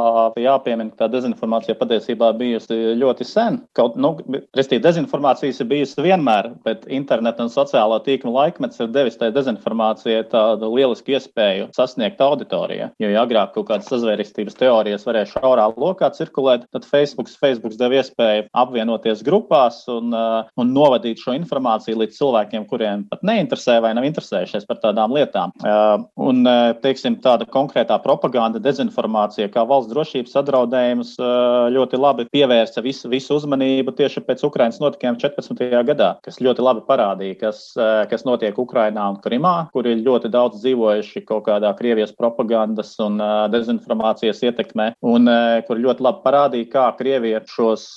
jāpiemina, 0.40 0.90
ka 0.92 1.04
tā 1.04 1.10
dezinformācija 1.16 1.76
patiesībā 1.78 2.30
bijusi 2.38 2.96
ļoti 3.00 3.26
sen. 3.28 3.60
Kaut, 3.78 3.98
nu, 4.00 4.14
restīvi, 4.56 4.82
dezinformācijas 4.84 5.62
ir 5.62 5.70
bijusi 5.70 6.04
vienmēr, 6.04 6.52
bet 6.66 6.86
interneta 6.92 7.46
un 7.46 7.52
sociālā 7.52 8.00
tīkla 8.06 8.34
laikmets 8.34 8.80
ir 8.82 8.92
devis 8.94 9.18
tai 9.20 9.30
dezinformācijai 9.34 10.24
tādu 10.32 10.72
lielisku 10.74 11.16
iespēju 11.16 11.70
sasniegt 11.76 12.22
auditoriju. 12.24 12.92
Jo 13.02 13.12
ja 13.12 13.24
agrāk 13.24 13.54
kaut 13.56 13.68
kādas 13.70 13.88
sazvērestības 13.92 14.58
teorijas 14.58 15.06
varēja 15.08 15.32
šaurā 15.34 15.68
lokā 15.76 16.10
cirkulēt, 16.16 16.68
tad 16.74 16.86
Facebook, 16.88 17.30
Facebook 17.40 17.76
deva 17.78 18.00
iespēju 18.00 18.48
apvienoties 18.68 19.24
grupās 19.26 19.82
un, 19.90 20.12
uh, 20.14 20.46
un 20.60 20.72
novadīt 20.76 21.22
šo 21.22 21.34
informāciju 21.36 22.02
līdz 22.02 22.18
cilvēkiem, 22.18 22.66
kuriem 22.68 23.04
pat 23.10 23.24
neinteresē 23.26 23.78
vai 23.84 23.94
nav 23.96 24.06
interesējušies 24.08 24.66
par 24.68 24.80
tādām 24.82 25.14
lietām. 25.16 25.52
Un, 26.18 26.42
teiksim, 26.82 27.18
tāda 27.24 27.46
konkrētā 27.48 27.98
propaganda, 28.02 28.60
dezinformācija, 28.62 29.48
kā 29.52 29.64
valsts 29.68 29.92
drošības 29.92 30.36
apdraudējums, 30.40 31.14
ļoti 31.74 32.00
labi 32.00 32.26
pievērsa 32.32 32.82
visu, 32.84 33.10
visu 33.12 33.36
uzmanību 33.38 33.94
tieši 33.98 34.22
pēc 34.26 34.44
Ukrainas 34.46 34.80
notikumiem 34.82 35.18
14. 35.20 35.62
gadā, 35.88 36.10
kas 36.24 36.40
ļoti 36.44 36.64
labi 36.64 36.84
parādīja, 36.88 37.38
kas, 37.42 37.62
kas 38.10 38.26
notiek 38.28 38.58
Ukrainā 38.60 39.08
un 39.12 39.20
Krimā, 39.24 39.54
kur 39.74 39.88
ir 39.88 40.02
ļoti 40.04 40.30
daudz 40.32 40.62
dzīvojuši 40.62 41.24
kaut 41.28 41.46
kādā 41.48 41.72
Krievijas 41.78 42.14
propagandas 42.16 42.94
un 43.04 43.20
dezinformācijas 43.52 44.44
ietekmē, 44.50 44.92
un 45.06 45.30
kur 45.68 45.82
ļoti 45.82 46.06
labi 46.06 46.24
parādīja, 46.26 46.72
kā 46.74 46.86
Krievija 46.98 47.42
šos 47.48 47.88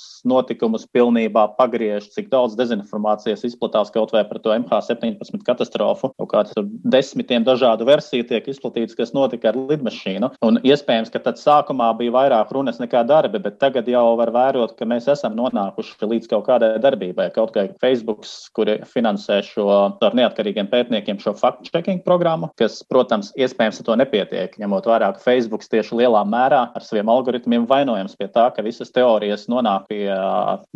notikumus 0.62 0.86
pilnībā 0.92 1.56
pagriež, 1.58 2.06
cik 2.14 2.30
daudz 2.30 2.54
dezinformācijas 2.56 3.42
izplatās 3.44 3.90
kaut 3.90 4.12
vai 4.12 4.22
par 4.24 4.38
to 4.38 4.50
MH17 4.54 5.42
katastrofu. 5.44 6.12
Kaut 6.18 6.30
kāds 6.30 6.52
desmitiem 6.84 7.44
dažādu 7.44 7.84
versiju 7.84 8.24
tiek 8.28 8.46
izplatīts, 8.46 8.94
kas 8.94 9.12
notika 9.12 9.50
ar 9.50 9.56
lidmašīnu. 9.56 10.30
Un 10.42 10.60
iespējams, 10.62 11.10
ka 11.10 11.18
tad 11.18 11.40
sākumā 11.40 11.90
bija 11.98 12.12
vairāk 12.14 12.52
runas 12.52 12.78
nekā 12.78 13.02
darbi, 13.06 13.40
bet 13.42 13.58
tagad 13.58 13.88
jau 13.88 14.16
var 14.16 14.30
vērot, 14.30 14.76
ka 14.78 14.86
mēs 14.86 15.08
esam 15.10 15.34
nonākuši 15.34 16.06
līdz 16.06 16.30
kaut 16.30 16.46
kādai 16.46 16.78
darbībai. 16.82 17.32
Kaut 17.34 17.52
kā 17.54 17.66
Facebook, 17.82 18.24
kuri 18.54 18.78
finansē 18.86 19.42
šo 19.42 19.68
ar 20.02 20.14
neatkarīgiem 20.14 20.70
pētniekiem 20.70 21.18
šo 21.22 21.34
fact-checking 21.38 22.04
programmu, 22.06 22.52
kas, 22.60 22.82
protams, 22.86 23.32
iespējams 23.34 23.82
ar 23.82 23.88
to 23.88 23.98
nepietiek, 23.98 24.56
ņemot 24.62 24.86
vērā, 24.86 25.12
ka 25.16 25.24
Facebook 25.24 25.64
tieši 25.72 26.02
lielā 26.02 26.22
mērā 26.28 26.64
ar 26.74 26.86
saviem 26.86 27.10
algoritmiem 27.10 27.66
vainojams 27.70 28.14
pie 28.18 28.28
tā, 28.32 28.48
ka 28.54 28.64
visas 28.64 28.92
teorijas 28.94 29.48
nonāk 29.50 29.88
pie 29.90 30.06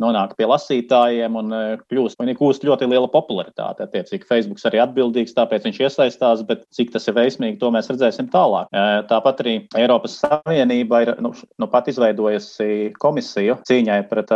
nonāk 0.01 0.35
pie 0.39 0.49
lasītājiem 0.51 1.39
un 1.41 1.55
kļūst, 1.87 2.19
viņi 2.21 2.37
kūst 2.39 2.67
ļoti 2.67 2.89
liela 2.91 3.09
popularitāte. 3.13 3.87
Attiecīgi, 3.87 4.27
Facebook 4.29 4.63
arī 4.67 4.81
atbildīgs, 4.83 5.35
tāpēc 5.37 5.67
viņš 5.67 5.81
iesaistās, 5.85 6.45
bet 6.49 6.65
cik 6.75 6.93
tas 6.95 7.07
ir 7.09 7.17
veiksmīgi, 7.19 7.59
to 7.61 7.71
mēs 7.75 7.91
redzēsim 7.93 8.31
tālāk. 8.33 8.71
Tāpat 9.11 9.43
arī 9.45 9.57
Eiropas 9.79 10.19
Savienība 10.23 11.03
ir 11.05 11.13
nu, 11.25 11.33
nu 11.61 11.69
pat 11.71 11.89
izveidojusi 11.93 12.93
komisiju 13.03 13.59
cīņai 13.69 14.01
pret, 14.11 14.33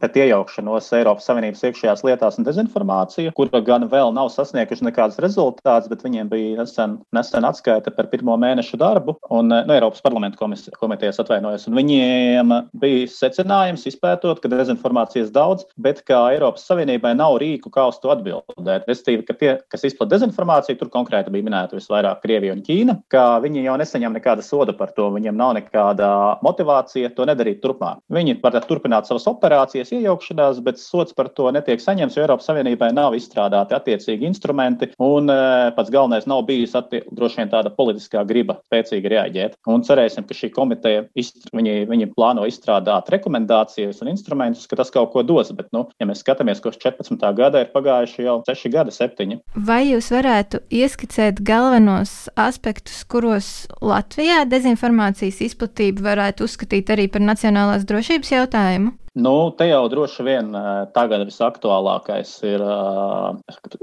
pret 0.00 0.18
iejaukšanos 0.24 0.90
Eiropas 0.98 1.28
Savienības 1.30 1.64
iekšējās 1.68 2.04
lietās 2.06 2.38
un 2.40 2.48
dezinformāciju, 2.48 3.34
kura 3.36 3.62
gan 3.64 3.86
vēl 3.90 4.12
nav 4.16 4.30
sasnieguši 4.34 4.88
nekādus 4.88 5.20
rezultātus, 5.22 5.90
bet 5.92 6.04
viņiem 6.06 6.30
bija 6.32 6.60
nesen, 6.62 6.98
nesen 7.16 7.46
atskaita 7.48 7.94
par 7.96 8.10
pirmo 8.12 8.36
mēnešu 8.40 8.80
darbu, 8.80 9.16
un 9.30 9.50
nu, 9.52 9.74
Eiropas 9.74 10.02
parlamenta 10.04 10.40
komitejas 10.80 11.20
atvainojas, 11.22 11.66
un 11.70 11.78
viņiem 11.78 12.54
bija 12.80 13.08
secinājums 13.12 13.86
izpētot, 13.90 14.42
ka 14.42 14.50
dezinformācijas 14.80 15.30
daudz, 15.32 15.66
bet 15.76 16.02
ka 16.06 16.30
Eiropas 16.32 16.64
Savienībai 16.68 17.14
nav 17.16 17.38
rīku, 17.40 17.70
kā 17.70 17.88
uz 17.88 17.98
to 18.00 18.10
atbildēt. 18.10 18.86
Respektīvi, 18.88 19.26
ka 19.26 19.34
tie, 19.34 19.50
kas 19.70 19.84
izplatīja 19.84 20.20
dezinformāciju, 20.20 20.78
tur 20.78 20.90
konkrēti 20.90 21.30
bija 21.30 21.44
minēta 21.46 21.76
visvairāk 21.76 22.22
Krievija 22.22 22.54
un 22.54 22.62
Ķīna, 22.64 22.96
ka 23.12 23.40
viņi 23.42 23.64
jau 23.66 23.76
nesaņem 23.80 24.16
nekāda 24.16 24.42
soda 24.42 24.72
par 24.72 24.92
to, 24.96 25.10
viņiem 25.12 25.36
nav 25.36 25.54
nekāda 25.58 26.38
motivācija 26.42 27.12
to 27.14 27.26
nedarīt 27.28 27.60
turpmāk. 27.62 28.00
Viņi 28.10 28.38
var 28.42 28.58
turpināt 28.66 29.08
savas 29.08 29.28
operācijas, 29.30 29.92
iejaukšanās, 29.92 30.62
bet 30.64 30.80
sots 30.80 31.14
par 31.16 31.30
to 31.36 31.50
netiek 31.52 31.80
saņemts, 31.80 32.16
jo 32.16 32.24
Eiropas 32.24 32.48
Savienībai 32.50 32.90
nav 32.96 33.14
izstrādāti 33.18 33.76
attiecīgi 33.76 34.26
instrumenti, 34.28 34.90
un 35.00 35.30
e, 35.30 35.38
pats 35.76 35.92
galvenais 35.92 36.26
nav 36.30 36.44
bijis 36.48 36.74
attie, 36.78 37.02
droši 37.12 37.42
vien 37.42 37.52
tāda 37.52 37.72
politiskā 37.74 38.24
griba 38.28 38.58
spēcīgi 38.66 39.12
reaģēt. 39.14 39.58
Un 39.70 39.84
cerēsim, 39.86 40.26
ka 40.26 40.36
šī 40.36 40.50
komiteja 40.54 41.06
viņi, 41.16 41.76
viņi 41.90 42.10
plāno 42.16 42.46
izstrādāt 42.48 43.10
rekomendācijas 43.14 44.02
un 44.04 44.12
instrumentus, 44.12 44.69
ka 44.70 44.78
tas 44.78 44.92
kaut 44.94 45.10
ko 45.14 45.24
dos. 45.26 45.50
Bet, 45.56 45.70
nu, 45.74 45.86
ja 46.00 46.08
mēs 46.08 46.22
skatāmies, 46.24 46.62
kurš 46.62 46.78
14. 46.82 47.18
gada 47.36 47.64
ir 47.64 47.72
pagājuši 47.74 48.26
jau 48.26 48.38
6 48.46 48.72
gadi, 48.72 48.94
7. 48.94 49.40
Vai 49.70 49.82
jūs 49.90 50.10
varētu 50.14 50.62
ieskicēt 50.80 51.42
galvenos 51.46 52.30
aspektus, 52.38 53.02
kuros 53.10 53.50
Latvijā 53.82 54.44
dezinformācijas 54.50 55.42
izplatība 55.50 56.10
varētu 56.12 56.46
uzskatīt 56.46 56.94
arī 56.94 57.10
par 57.12 57.26
nacionālās 57.26 57.86
drošības 57.88 58.34
jautājumu? 58.36 58.96
Nu, 59.18 59.50
te 59.58 59.66
jau 59.66 59.88
droši 59.90 60.22
vien 60.22 60.52
tagad 60.94 61.24
visaktuālākais 61.26 62.30
ir 62.46 62.62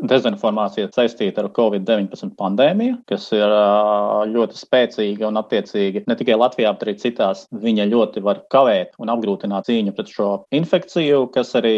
dezinformācija 0.08 0.88
saistīta 0.96 1.44
ar 1.44 1.50
Covid-19 1.52 2.32
pandēmiju, 2.40 3.02
kas 3.12 3.26
ir 3.36 3.52
ļoti 4.32 4.56
spēcīga 4.56 5.28
un 5.28 5.40
attiecīgi 5.42 6.06
ne 6.08 6.16
tikai 6.16 6.38
Latvijā, 6.40 6.72
bet 6.72 6.86
arī 6.86 6.94
citās. 7.02 7.44
Viņa 7.52 7.90
ļoti 7.92 8.24
var 8.24 8.40
kavēt 8.54 8.96
un 9.04 9.12
apgrūtināt 9.12 9.68
cīņu 9.68 9.96
pret 9.98 10.14
šo 10.16 10.30
infekciju, 10.56 11.26
kas 11.36 11.52
arī 11.60 11.76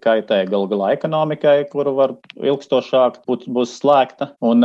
kaitē 0.00 0.40
galu 0.48 0.70
galā 0.72 0.94
ekonomikai, 0.96 1.68
kuru 1.68 1.92
var 2.00 2.16
ilgstošāk 2.40 3.20
būt, 3.28 3.50
būs 3.52 3.76
slēgta. 3.82 4.30
Un 4.40 4.64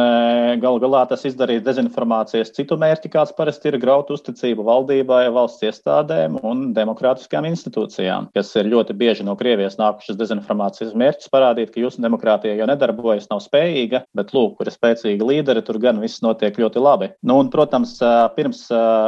galu 0.64 0.80
galā 0.86 1.04
tas 1.12 1.28
izdarīs 1.28 1.66
dezinformācijas 1.68 2.56
citu 2.56 2.80
mērķi, 2.80 3.12
kāds 3.20 3.36
parasti 3.36 3.74
ir 3.74 3.82
graut 3.84 4.16
uzticību 4.16 4.64
valdībai, 4.72 5.26
valsts 5.36 5.68
iestādēm 5.68 6.40
un 6.48 6.70
demokrātiskām 6.78 7.52
institūcijām 7.52 7.97
institūcijām, 7.98 8.30
kas 8.36 8.54
ir 8.56 8.70
ļoti 8.70 8.96
bieži 8.98 9.26
no 9.26 9.36
Krievijas 9.36 9.78
nākušas 9.78 10.18
dezinformācijas 10.18 10.94
mērķis 10.96 11.32
parādīt, 11.32 11.72
ka 11.74 11.82
jūsu 11.82 12.02
demokrātija 12.02 12.56
jau 12.58 12.68
nedarbojas, 12.68 13.28
nav 13.30 13.42
spējīga, 13.42 14.06
bet 14.16 14.34
lūk, 14.34 14.58
kur 14.58 14.68
ir 14.68 14.76
spēcīga 14.76 15.26
līderi, 15.26 15.64
tur 15.66 15.80
gan 15.80 16.00
viss 16.00 16.22
notiek 16.22 16.58
ļoti 16.58 16.80
labi. 16.82 17.10
Nu, 17.24 17.40
un, 17.42 17.50
protams, 17.50 17.98
pirms 18.36 18.68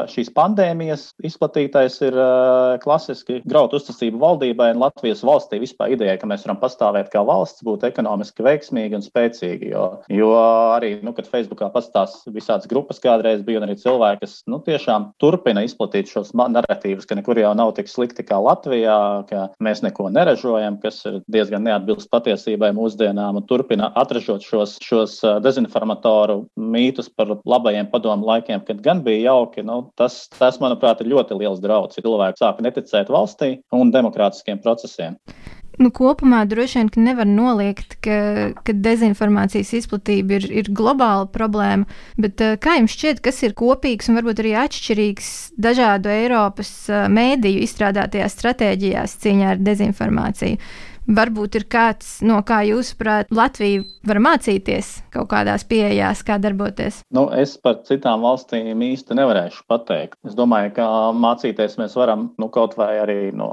šīs 0.10 0.32
pandēmijas 0.36 1.14
izplatītais 1.24 2.00
ir 2.06 2.18
klasiski 2.84 3.42
graut 3.46 3.74
uzticību 3.74 4.20
valdībai 4.20 4.72
un 4.74 4.84
Latvijas 4.84 5.24
valstī 5.24 5.62
vispār 5.62 5.94
ideja, 5.96 6.18
ka 6.20 6.30
mēs 6.30 6.46
varam 6.48 6.60
pastāvēt 6.62 7.12
kā 7.14 7.24
valsts, 7.26 7.64
būt 7.66 7.86
ekonomiski 7.90 8.46
veiksmīgi 8.46 8.98
un 8.98 9.06
spēcīgi. 9.06 9.72
Jo, 9.74 9.86
jo 10.14 10.32
arī, 10.76 10.98
nu, 11.06 11.14
kad 11.18 11.30
Facebookā 11.30 11.70
pastāv 11.74 12.12
visādas 12.34 12.70
grupas 12.70 13.02
kādreiz 13.04 13.44
bija 13.46 13.60
un 13.60 13.68
arī 13.68 13.76
cilvēki, 13.80 14.24
kas 14.24 14.40
nu, 14.50 14.62
tiešām 14.66 15.12
turpina 15.22 15.64
izplatīt 15.66 16.10
šos 16.12 16.32
narratīvus, 16.40 17.08
ka 17.10 17.18
nekur 17.20 17.40
jau 17.42 17.52
nav 17.58 17.74
tik 17.78 17.92
slikti 17.92 18.26
kā 18.26 18.40
Latvija 18.42 18.79
Latvijā, 18.80 19.28
ka 19.30 19.64
mēs 19.64 19.82
neko 19.84 20.10
neražojam, 20.14 20.80
kas 20.82 21.02
ir 21.06 21.20
diezgan 21.28 21.64
neatbilst 21.64 22.10
patiesībai 22.12 22.72
mūsdienām, 22.76 23.40
un 23.40 23.46
turpina 23.48 23.92
atražot 23.96 24.46
šos, 24.46 24.78
šos 24.84 25.20
dezinformatoru 25.44 26.48
mītus 26.58 27.10
par 27.10 27.36
labajiem 27.46 27.90
padomu 27.92 28.26
laikiem, 28.30 28.64
kad 28.66 28.82
gan 28.82 29.04
bija 29.04 29.34
jauki. 29.34 29.64
Nu, 29.64 29.92
tas, 30.00 30.28
tas, 30.38 30.60
manuprāt, 30.60 31.02
ir 31.02 31.12
ļoti 31.12 31.40
liels 31.40 31.62
draudz, 31.64 31.98
ja 31.98 32.06
cilvēki 32.06 32.40
sāk 32.40 32.62
neticēt 32.64 33.10
valstī 33.10 33.58
un 33.76 33.92
demokrātiskiem 33.92 34.62
procesiem. 34.64 35.18
Nu, 35.80 35.92
kopumā 35.96 36.44
droši 36.50 36.82
vien 36.82 36.90
nevar 37.08 37.28
noliegt, 37.30 37.98
ka, 38.04 38.20
ka 38.66 38.76
dezinformācijas 38.76 39.72
izplatība 39.80 40.38
ir, 40.40 40.48
ir 40.62 40.72
globāla 40.76 41.30
problēma. 41.32 41.88
Bet 42.20 42.44
uh, 42.44 42.58
kā 42.62 42.78
jums 42.80 42.96
šķiet, 42.98 43.24
kas 43.26 43.42
ir 43.48 43.56
kopīgs 43.60 44.12
un 44.12 44.20
varbūt 44.20 44.44
arī 44.44 44.54
atšķirīgs 44.66 45.32
dažādu 45.60 46.12
Eiropas 46.14 46.74
uh, 46.92 47.08
mēdīju 47.12 47.64
izstrādātajās 47.66 48.38
stratēģijās 48.38 49.18
cīņā 49.24 49.56
ar 49.56 49.66
dezinformāciju? 49.66 50.60
Varbūt 51.10 51.56
ir 51.58 51.64
kāds, 51.74 52.20
no 52.22 52.38
kā 52.46 52.60
jūsuprāt, 52.68 53.32
Latvija 53.34 53.82
var 54.06 54.20
mācīties 54.22 54.92
kaut 55.10 55.32
kādās 55.32 55.66
pieejās, 55.66 56.22
kā 56.26 56.38
darboties? 56.42 57.02
Nu, 57.16 57.26
es 57.34 57.56
par 57.58 57.80
citām 57.88 58.22
valstīm 58.22 58.78
īsti 58.92 59.18
nevarēšu 59.18 59.66
pateikt. 59.70 60.20
Es 60.30 60.38
domāju, 60.38 60.76
ka 60.78 60.86
mācīties 61.18 61.80
mēs 61.82 61.98
varam 61.98 62.30
nu, 62.38 62.52
kaut 62.54 62.78
vai 62.78 62.92
arī 63.02 63.20
no 63.34 63.50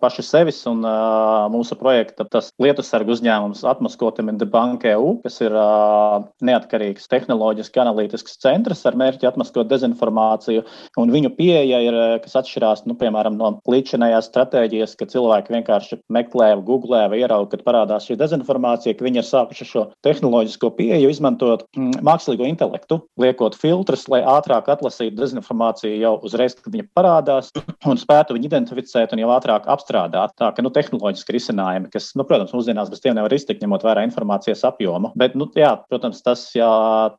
paši 0.00 0.22
sevis 0.22 0.60
un 0.68 0.82
uh, 0.86 1.46
mūsu 1.52 1.76
projekta 1.78 2.26
tas 2.30 2.50
lietusargu 2.62 3.14
uzņēmums 3.14 3.64
Atmoskotim 3.68 4.30
in 4.30 4.38
the 4.40 4.46
Bank 4.48 4.84
EU, 4.88 5.16
kas 5.24 5.40
ir 5.42 5.54
uh, 5.56 6.20
neatkarīgs 6.44 7.08
tehnoloģiski 7.10 7.82
analītisks 7.82 8.38
centrs 8.42 8.84
ar 8.88 8.98
mērķi 8.98 9.28
atmaskot 9.30 9.70
dezinformāciju. 9.70 10.64
Un 11.00 11.14
viņu 11.14 11.32
pieeja 11.38 11.80
ir, 11.84 11.98
kas 12.24 12.38
atšķirās, 12.42 12.84
nu, 12.88 12.98
piemēram, 13.00 13.38
no 13.40 13.54
līdzinējās 13.70 14.30
stratēģijas, 14.30 14.96
ka 14.98 15.08
cilvēki 15.10 15.56
vienkārši 15.56 16.00
meklē, 16.14 16.52
googlē 16.66 17.06
vai 17.12 17.22
ierauga, 17.22 17.52
kad 17.54 17.64
parādās 17.66 18.08
šī 18.08 18.18
dezinformācija, 18.20 18.96
ka 18.98 19.06
viņi 19.06 19.22
ir 19.22 19.28
sākuši 19.28 19.68
šo 19.68 19.84
tehnoloģisko 20.06 20.72
pieeju 20.78 21.10
izmantot 21.12 21.64
mm, 21.76 22.02
mākslīgo 22.06 22.46
intelektu, 22.48 23.00
liekot 23.20 23.56
filtrus, 23.58 24.06
lai 24.12 24.20
ātrāk 24.26 24.70
atlasītu 24.74 25.16
dezinformāciju 25.18 25.96
jau 26.02 26.14
uzreiz, 26.26 26.56
kad 26.58 26.74
viņa 26.74 26.88
parādās 26.96 27.50
un 27.88 28.00
spētu 28.00 28.36
viņu 28.36 28.50
identificēt 28.50 29.14
un 29.14 29.24
jau 29.24 29.32
ātrāk 29.34 29.68
apstrādāt. 29.70 30.34
Tā 30.38 30.50
ka 30.54 30.64
nu, 30.64 30.72
tehnoloģiski 30.74 31.34
risinājumi, 31.36 31.90
kas, 31.92 32.10
nu, 32.18 32.26
protams, 32.28 32.52
mūsdienās 32.56 32.90
bez 32.92 33.02
tiem 33.04 33.16
nevar 33.18 33.32
iztikt, 33.34 33.62
ņemot 33.62 33.84
vērā 33.86 34.02
informācijas 34.08 34.64
apjomu. 34.66 35.12
Bet, 35.18 35.36
nu, 35.38 35.46
jā, 35.58 35.74
protams, 35.90 36.20
tas, 36.26 36.44
jā, 36.56 36.68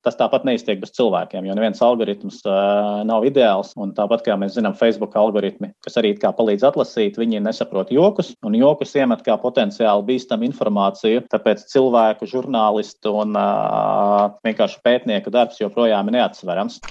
tas 0.03 0.17
tāpat 0.19 0.48
neiztiek 0.48 0.81
bez 0.81 0.91
cilvēkiem, 0.98 1.48
jo 1.48 1.55
neviens 1.58 1.81
algoritms 1.86 2.41
uh, 2.46 3.01
nav 3.08 3.27
ideāls. 3.29 3.72
Un 3.79 3.93
tāpat 3.98 4.25
kā 4.27 4.36
mēs 4.39 4.58
zinām, 4.58 4.75
Facebook 4.79 5.15
algoritmi, 5.19 5.72
kas 5.86 6.00
arī 6.01 6.15
palīdz 6.19 6.65
atlasīt, 6.67 7.19
viņi 7.19 7.41
nesaprot 7.46 7.93
jokus, 7.96 8.34
un 8.46 8.58
jokus 8.60 8.96
iemet 9.00 9.24
kā 9.29 9.38
potenciāli 9.41 10.07
bīstamu 10.09 10.50
informāciju. 10.50 11.27
Tāpēc 11.31 11.67
cilvēku, 11.71 12.29
žurnālistu 12.29 13.13
un 13.21 13.38
uh, 13.38 14.25
vienkārši 14.45 14.81
pētnieku 14.86 15.33
darbs 15.33 15.62
joprojām 15.62 16.09
ir 16.09 16.19
neatsverams. 16.19 16.81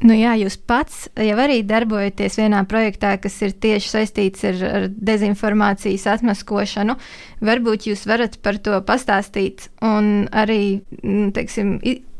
Nu 0.00 0.14
jā, 0.16 0.32
jūs 0.40 0.54
pats 0.56 1.10
jau 1.12 1.34
arī 1.42 1.58
darbojaties 1.68 2.38
vienā 2.40 2.62
projektā, 2.68 3.12
kas 3.20 3.34
ir 3.44 3.52
tieši 3.52 3.90
saistīts 3.92 4.46
ar, 4.48 4.62
ar 4.64 4.86
dezinformācijas 4.88 6.06
atmaskošanu. 6.14 6.96
Varbūt 7.44 7.90
jūs 7.90 8.06
varat 8.08 8.38
par 8.40 8.56
to 8.64 8.78
pastāstīt 8.88 9.68
un 9.84 10.24
arī, 10.32 10.80
mm, 11.02 11.34
teiksim, 11.36 11.74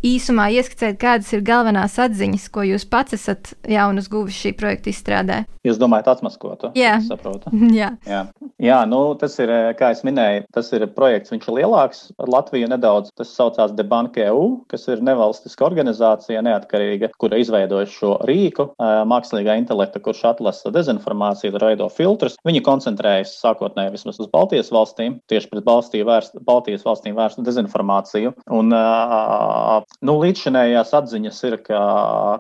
īsumā 0.07 0.49
ieskicēt, 0.57 0.99
kādas 1.01 1.31
ir 1.35 1.45
galvenās 1.47 1.99
atziņas, 2.01 2.49
ko 2.53 2.65
jūs 2.67 2.87
pats 2.89 3.17
esat 3.17 3.55
jaunas 3.69 4.09
guvis 4.11 4.39
šī 4.41 4.55
projekta 4.59 4.93
izstrādē? 4.93 5.43
Jūs 5.67 5.77
domājat, 5.81 6.09
atmaskotu? 6.15 6.71
Jā, 6.79 6.97
saprotu. 7.05 7.53
Jā. 7.81 7.93
Jā. 8.09 8.25
Jā, 8.61 8.79
nu, 8.89 9.15
tas 9.21 9.35
ir, 9.41 9.51
kā 9.77 9.91
es 9.95 10.03
minēju, 10.05 10.47
tas 10.53 10.69
ir 10.77 10.87
projekts, 10.97 11.33
viņš 11.33 11.47
ir 11.49 11.57
lielāks 11.61 12.01
par 12.17 12.29
Latviju 12.33 12.69
nedaudz. 12.69 13.13
Tas 13.17 13.33
saucās 13.37 13.73
Debanke 13.77 14.25
EU, 14.29 14.63
kas 14.73 14.87
ir 14.93 15.01
nevalstiska 15.05 15.65
organizācija, 15.65 16.43
neatkarīga, 16.45 17.11
kura 17.21 17.41
izveidoja 17.41 17.89
šo 17.89 18.15
rīku 18.29 18.71
mākslīgā 18.81 19.57
intelekta, 19.61 20.03
kurš 20.05 20.27
atlasa 20.33 20.73
dezinformāciju, 20.75 21.57
veido 21.61 21.89
filtrus. 21.93 22.37
Viņi 22.49 22.65
koncentrējas 22.65 23.37
sākotnēji 23.41 23.95
vismaz 23.97 24.21
uz 24.21 24.29
Baltijas 24.33 24.73
valstīm, 24.75 25.19
tieši 25.31 25.53
pret 25.53 25.69
vērst, 26.11 26.41
Baltijas 26.45 26.85
valstīm 26.85 27.17
vērstu 27.17 27.45
dezinformāciju. 27.47 28.35
Un, 28.61 28.73
uh, 28.77 29.81
Nu, 30.01 30.15
līdzšinējās 30.23 30.95
atziņas 30.97 31.39
ir, 31.45 31.55
ka 31.61 31.79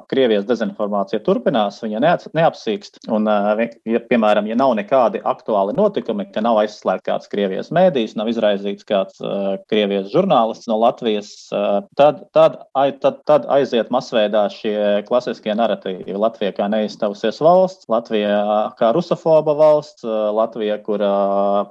Krievijas 0.09 0.47
dezinformācija 0.49 1.21
turpinās, 1.26 1.83
viņa 1.85 2.00
neapsīkst. 2.33 3.02
Un, 3.12 3.28
ja, 3.28 4.00
piemēram, 4.09 4.47
ja 4.49 4.57
nav 4.57 4.73
nekādi 4.78 5.21
aktuāli 5.28 5.75
notikumi, 5.76 6.25
ka 6.33 6.40
nav 6.45 6.62
aizslēgts 6.62 7.04
kāds 7.04 7.28
Krievijas 7.28 7.69
mēdījis, 7.76 8.14
nav 8.16 8.30
izraizīts 8.33 8.88
kāds 8.88 9.21
uh, 9.21 9.59
Krievijas 9.69 10.09
žurnālists 10.14 10.71
no 10.73 10.78
Latvijas, 10.80 11.35
uh, 11.52 11.83
tad, 12.00 12.23
tad, 12.33 12.57
ai, 12.80 12.95
tad, 13.02 13.21
tad 13.28 13.45
aiziet 13.52 13.92
masveidā 13.92 14.47
šie 14.54 15.04
klasiskie 15.11 15.52
narratīvi. 15.52 16.16
Latvija 16.16 16.57
kā 16.57 16.71
neizstāvusies 16.73 17.42
valsts, 17.45 17.90
Latvija 17.92 18.40
kā 18.80 18.95
rusofoba 18.97 19.52
valsts, 19.61 20.07
uh, 20.09 20.30
Latvija, 20.33 20.80
kura 20.87 21.12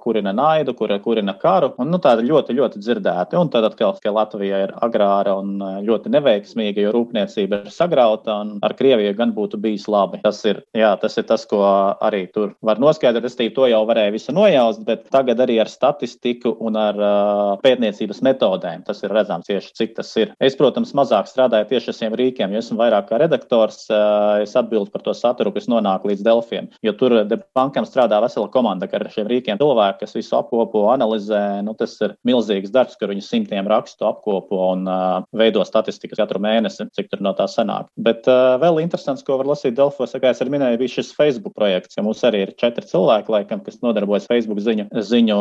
kurina 0.06 0.36
naidu, 0.38 0.78
kura 0.78 1.02
kurina 1.02 1.34
karu. 1.42 1.74
Un, 1.82 1.90
nu, 1.90 1.98
tāda 1.98 2.22
ļoti, 2.30 2.54
ļoti 2.62 2.86
dzirdēta. 2.86 3.42
Un 3.42 3.50
tad 3.50 3.72
atkal, 3.72 3.98
ka 3.98 4.14
Latvija 4.14 4.64
ir 4.68 4.78
agrāra 4.86 5.34
un 5.42 5.58
ļoti 5.86 6.12
neveiksmīga, 6.14 6.84
jo 6.86 6.94
rūpniecība 6.96 7.64
ir 7.64 7.74
sagrauta 7.74 8.40
un 8.44 8.58
ar 8.66 8.76
Krieviju 8.78 9.16
gan 9.18 9.34
būtu 9.36 9.60
bijis 9.62 9.88
labi. 9.92 10.22
Tas 10.24 10.42
ir, 10.48 10.62
jā, 10.78 10.92
tas, 11.02 11.18
ir 11.20 11.28
tas, 11.30 11.46
ko 11.50 11.62
arī 11.66 12.26
tur 12.34 12.54
var 12.66 12.82
noskaidrot. 12.82 13.28
Es 13.30 13.38
tīk, 13.38 13.54
to 13.56 13.68
jau 13.70 13.82
varēju 13.90 14.16
visu 14.16 14.36
nojaust, 14.36 14.84
bet 14.88 15.08
tagad 15.14 15.42
arī 15.44 15.60
ar 15.62 15.72
statistiku 15.72 16.56
un 16.66 16.78
ar 16.80 17.00
uh, 17.00 17.54
pētniecības 17.64 18.22
metodēm 18.26 18.86
tas 18.88 19.04
ir 19.04 19.14
redzams 19.14 19.50
tieši, 19.50 19.74
cik 19.78 19.96
tas 19.98 20.12
ir. 20.20 20.34
Es, 20.42 20.58
protams, 20.60 20.94
mazāk 20.98 21.30
strādāju 21.30 21.70
tieši 21.74 21.92
ar 21.92 21.98
šiem 22.00 22.18
rīkiem, 22.20 22.54
jo 22.54 22.64
esmu 22.64 22.80
vairāk 22.80 23.10
kā 23.10 23.20
redaktors. 23.22 23.86
Uh, 23.92 24.42
es 24.44 24.56
atbildu 24.60 24.92
par 24.94 25.04
to 25.06 25.14
saturu, 25.18 25.54
kas 25.56 25.70
nonāk 25.72 26.06
līdz 26.08 26.26
Delfiem, 26.26 26.70
jo 26.86 26.94
tur 26.98 27.16
bankam 27.58 27.88
strādā 27.88 28.22
vesela 28.24 28.50
komanda 28.52 28.90
ar 28.92 29.08
šiem 29.14 29.30
rīkiem. 29.30 29.60
Cilvēki, 29.62 30.02
kas 30.04 30.16
visu 30.18 30.38
apkopo, 30.40 30.86
analizē, 30.94 31.62
nu, 31.66 31.76
tas 31.78 31.96
ir 32.04 32.16
milzīgs 32.28 32.74
darbs, 32.74 32.98
kur 33.00 33.12
viņi 33.14 33.26
simtiem 33.26 33.70
rakstu 33.70 34.08
apkopo 34.10 34.62
un 34.74 34.88
uh, 34.90 35.22
veido 35.36 35.59
veido 35.60 35.68
statistikas 35.68 36.20
katru 36.20 36.40
mēnesi, 36.42 36.88
cik 36.96 37.10
tur 37.12 37.22
no 37.24 37.34
tā 37.38 37.48
sanāk. 37.50 37.90
Bet 37.98 38.28
uh, 38.28 38.58
vēl 38.62 38.82
interesants, 38.84 39.24
ko 39.24 39.38
var 39.40 39.50
lasīt 39.50 39.76
Delfos, 39.78 40.16
kā 40.16 40.32
es 40.32 40.42
arī 40.42 40.56
minēju, 40.56 40.80
bija 40.80 40.96
šis 40.98 41.14
Facebook 41.16 41.56
projekts, 41.56 41.98
ja 41.98 42.04
mums 42.04 42.24
arī 42.24 42.46
ir 42.46 42.56
četri 42.60 42.86
cilvēki, 42.88 43.32
laikam, 43.32 43.62
kas 43.64 43.82
nodarbojas 43.84 44.28
Facebook 44.30 44.60
ziņu, 44.64 44.90
ziņu 44.94 45.40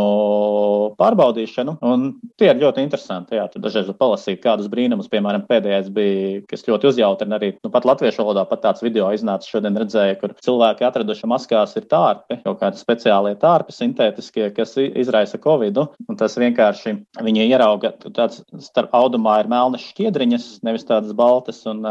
pārbaudīšanu. 0.99 1.79
Un 1.87 2.09
tie 2.39 2.51
ir 2.53 2.63
ļoti 2.63 2.85
interesanti. 2.85 3.39
Jā, 3.39 3.47
tur 3.53 3.63
dažreiz 3.65 3.89
var 3.91 3.99
palasīt 3.99 4.43
kādus 4.43 4.71
brīnumus. 4.73 5.11
Piemēram, 5.13 5.47
pēdējais 5.49 5.91
bija, 5.95 6.43
kas 6.51 6.67
ļoti 6.67 6.91
uzjautrina 6.93 7.39
arī 7.39 7.55
nu, 7.63 7.73
pat 7.75 7.87
latviešu 7.89 8.23
valodā, 8.25 8.45
pat 8.49 8.65
tāds 8.65 8.85
video 8.85 9.11
iznāca 9.15 9.49
šodien 9.49 9.79
redzēja, 9.79 10.19
kur 10.21 10.35
cilvēki 10.45 10.87
atraduši 10.89 11.31
maskās 11.31 11.77
ir 11.79 11.89
tārpi, 11.91 12.41
kaut 12.45 12.61
kādi 12.63 12.81
speciālie 12.81 13.35
tārpi, 13.41 13.75
sintētiskie, 13.77 14.51
kas 14.57 14.77
izraisa 14.79 15.41
covid. 15.43 15.79
Un 16.09 16.19
tas 16.19 16.35
vienkārši 16.41 16.95
viņi 17.23 17.49
ierauga, 17.51 17.93
tāds 18.17 18.41
starp 18.65 18.95
audumā 18.97 19.39
ir 19.43 19.51
melnas 19.51 19.85
šķiet 19.91 20.08
skiedriņas, 20.09 20.63
nevis 20.65 20.87
tādas 20.89 21.13
baltas. 21.17 21.61
Un, 21.69 21.83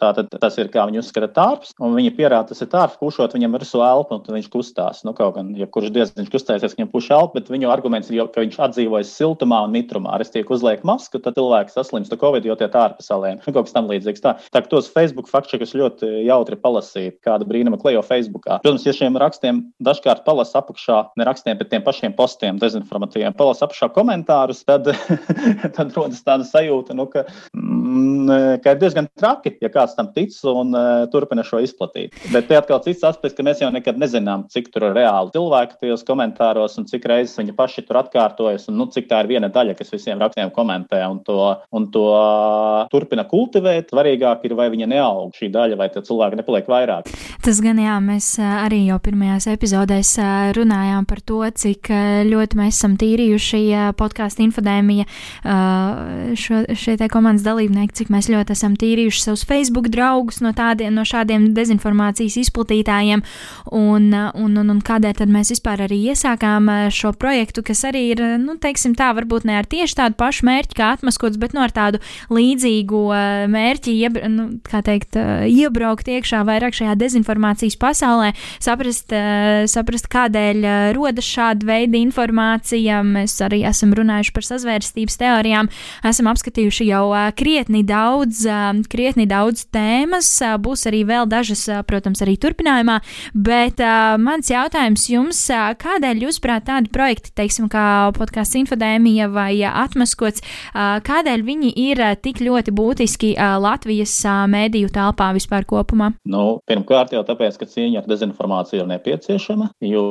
tātad 0.00 0.32
tas 0.40 0.56
ir 0.58 0.70
kā 0.72 0.86
viņi 0.88 1.00
uzskata 1.02 1.28
tārps, 1.34 1.74
un 1.80 1.94
viņi 1.96 2.14
pierāda, 2.16 2.48
tas 2.48 2.62
ir 2.64 2.70
tārps, 2.72 2.98
pušot 3.00 3.34
viņam 3.36 3.56
virsū 3.58 3.82
elpu, 3.84 4.16
un 4.16 4.36
viņš 4.38 4.48
kustās. 4.52 5.02
Nu, 5.04 5.12
kaut 5.16 5.36
gan, 5.36 5.52
ja 5.58 5.66
kurš 5.66 5.92
diezgan 5.92 6.24
viņš 6.24 6.32
kustēsies, 6.32 6.76
viņam 6.78 6.90
puš 6.92 7.10
elpu, 7.14 7.38
bet 7.38 7.52
viņu 7.52 7.70
arguments 7.70 8.10
ir, 8.10 8.24
ka 8.32 8.44
viņš 8.44 8.58
atdzīvojas 8.68 9.12
siltumā 9.12 9.64
un 9.66 9.74
mitrumā. 9.74 10.14
Ar 10.16 10.24
es 10.24 10.32
tiek 10.32 10.48
uzliek 10.50 10.84
masku, 10.86 11.20
tad 11.22 11.36
cilvēks 11.36 11.76
saslimst 11.76 12.14
ar 12.14 12.20
covid, 12.22 12.46
jo 12.48 12.56
tie 12.58 12.70
tārpi. 12.72 13.04
Nu, 13.04 13.44
kaut 13.54 13.68
kas 13.68 13.76
tam 13.76 13.90
līdzīgs. 13.90 14.24
Tā, 14.24 14.36
tā 14.54 14.64
tos 14.70 14.88
Facebook 14.92 15.28
faktus 15.30 15.74
ļoti 15.74 16.24
jautri 16.24 16.58
palasīt, 16.60 17.18
kāda 17.24 17.46
brīnuma 17.48 17.78
klejo 17.80 18.02
Facebookā. 18.06 18.60
Protams, 18.64 18.86
ja 18.86 18.94
šiem 18.96 19.18
rakstiem 19.20 19.60
dažkārt 19.84 20.24
palasa 20.26 20.62
apakšā, 20.62 21.00
ne 21.18 21.28
rakstiem, 21.28 21.58
bet 21.60 21.70
tiem 21.72 21.84
pašiem 21.84 22.14
postiem, 22.16 22.58
dezinformatīviem, 22.62 23.36
palasa 23.36 23.66
apakšā 23.68 23.90
komentārus, 23.94 24.62
tad, 24.66 24.88
tad 25.76 25.94
rodas 25.96 26.22
tāda 26.24 26.46
sajūta, 26.48 26.94
nu, 26.96 27.06
ka 27.10 27.24
ka 27.54 28.74
ir 28.74 28.80
diezgan 28.80 29.08
traki, 29.18 29.54
ja 29.62 29.70
kāds 29.72 29.94
tam 29.98 30.10
tic 30.14 30.34
un 30.48 30.74
uh, 30.74 31.04
turpina 31.12 31.44
šo 31.46 31.60
izplatīt. 31.64 32.14
Bet 32.32 32.48
te 32.48 32.56
atkal 32.58 32.80
cits 32.84 33.04
aspekts, 33.06 33.36
ka 33.36 33.44
mēs 33.46 33.60
jau 33.62 33.70
nekad 33.74 33.98
nezinām, 34.00 34.46
cik 34.52 34.70
tur 34.74 34.88
ir 34.88 34.96
reāli 34.96 35.32
cilvēki 35.34 35.78
tajos 35.80 36.04
komentāros 36.08 36.78
un 36.80 36.88
cik 36.90 37.06
reizes 37.10 37.36
viņi 37.38 37.54
paši 37.56 37.84
tur 37.86 38.00
atkārtojas 38.02 38.68
un 38.70 38.78
nu, 38.80 38.88
cik 38.92 39.08
tā 39.10 39.22
ir 39.22 39.30
viena 39.34 39.50
daļa, 39.52 39.76
kas 39.78 39.92
visiem 39.94 40.20
rakstiem 40.22 40.52
komentē 40.54 41.02
un 41.10 41.20
to, 41.26 41.38
un 41.74 41.88
to 41.94 42.06
turpina 42.92 43.26
kultivēt. 43.30 43.92
Svarīgāk 43.94 44.46
ir, 44.48 44.56
vai 44.58 44.70
viņa 44.72 44.88
neaug 44.90 45.34
šī 45.36 45.50
daļa, 45.54 45.78
vai 45.78 45.90
cilvēki 45.94 46.40
nepaliek 46.40 46.70
vairāk. 46.70 47.10
Tas 47.44 47.60
gan 47.62 47.78
jā, 47.78 47.94
mēs 48.02 48.34
arī 48.40 48.84
jau 48.88 48.98
pirmajās 49.04 49.46
epizodēs 49.52 50.14
runājām 50.56 51.06
par 51.08 51.20
to, 51.26 51.42
cik 51.64 51.90
ļoti 52.30 52.58
mēs 52.58 52.78
esam 52.78 52.96
tīrījuši 53.00 53.62
podkāstu 53.98 54.46
infodēmija 54.46 55.06
šo, 56.40 56.64
šie 56.74 56.96
te 57.00 57.08
komentāri 57.12 57.23
komandas 57.24 57.44
dalībnieki, 57.46 57.94
cik 57.96 58.10
mēs 58.12 58.26
ļoti 58.28 58.52
esam 58.52 58.74
tīrījuši 58.76 59.22
savus 59.22 59.44
Facebook 59.48 59.86
draugus 59.88 60.42
no, 60.44 60.50
tādiem, 60.52 60.92
no 60.92 61.06
šādiem 61.08 61.54
dezinformācijas 61.56 62.36
izplatītājiem, 62.42 63.22
un, 63.72 64.10
un, 64.12 64.58
un, 64.60 64.72
un 64.74 64.80
kādēļ 64.84 65.14
tad 65.22 65.32
mēs 65.32 65.54
vispār 65.54 65.86
arī 65.86 66.02
iesākām 66.10 66.68
šo 66.92 67.14
projektu, 67.16 67.64
kas 67.64 67.80
arī 67.88 68.02
ir, 68.10 68.20
nu, 68.42 68.58
teiksim 68.60 68.92
tā, 68.98 69.08
varbūt 69.16 69.46
ne 69.48 69.56
ar 69.56 69.68
tieši 69.70 69.96
tādu 70.02 70.18
pašu 70.20 70.44
mērķi 70.50 70.76
kā 70.76 70.90
atmaskots, 70.98 71.40
bet 71.40 71.56
nu 71.56 71.62
ar 71.64 71.72
tādu 71.72 72.02
līdzīgu 72.28 73.00
mērķi, 73.54 73.96
ieb, 74.04 74.20
nu, 74.28 74.46
kā 74.68 74.82
teikt, 74.84 75.16
iebraukt 75.48 76.12
iekšā 76.12 76.42
vairāk 76.44 76.76
šajā 76.76 76.98
dezinformācijas 77.00 77.78
pasaulē, 77.80 78.34
saprast, 78.60 79.16
saprast 79.72 80.10
kādēļ 80.12 80.68
rodas 80.98 81.30
šāda 81.30 81.72
veida 81.72 82.00
informācija. 82.02 83.00
Mēs 83.16 83.38
arī 83.48 83.64
esam 83.64 83.96
runājuši 83.96 84.36
par 84.36 84.48
sazvērstības 84.50 85.20
teorijām, 85.24 85.72
esam 86.04 86.28
apskatījuši 86.34 86.92
jau 86.92 87.13
krietni 87.38 87.82
daudz, 87.86 88.44
krietni 88.90 89.26
daudz 89.30 89.66
tēmas, 89.74 90.28
būs 90.62 90.86
arī 90.90 91.04
vēl 91.08 91.28
dažas, 91.30 91.66
protams, 91.88 92.22
arī 92.24 92.36
turpinājumā, 92.40 92.98
bet 93.34 93.80
mans 94.22 94.50
jautājums 94.50 95.06
jums, 95.10 95.40
kādēļ 95.80 96.26
jūs 96.26 96.40
prāt 96.44 96.66
tādi 96.68 96.92
projekti, 96.94 97.32
teiksim, 97.36 97.68
kā 97.72 98.12
podkāsts 98.16 98.58
infodēmija 98.62 99.28
vai 99.32 99.52
atmaskots, 99.68 100.44
kādēļ 100.74 101.44
viņi 101.46 101.72
ir 101.86 102.02
tik 102.24 102.42
ļoti 102.44 102.74
būtiski 102.74 103.34
Latvijas 103.38 104.16
mēdīju 104.50 104.92
telpā 104.94 105.30
vispār 105.36 105.66
kopumā? 105.68 106.12
Nu, 106.28 106.60
pirmkārt 106.68 107.14
jau 107.14 107.24
tāpēc, 107.26 107.58
ka 107.60 107.68
cīņa 107.70 108.02
ar 108.02 108.08
dezinformāciju 108.10 108.82
ir 108.82 108.90
nepieciešama, 108.94 109.70
jo, 109.84 110.04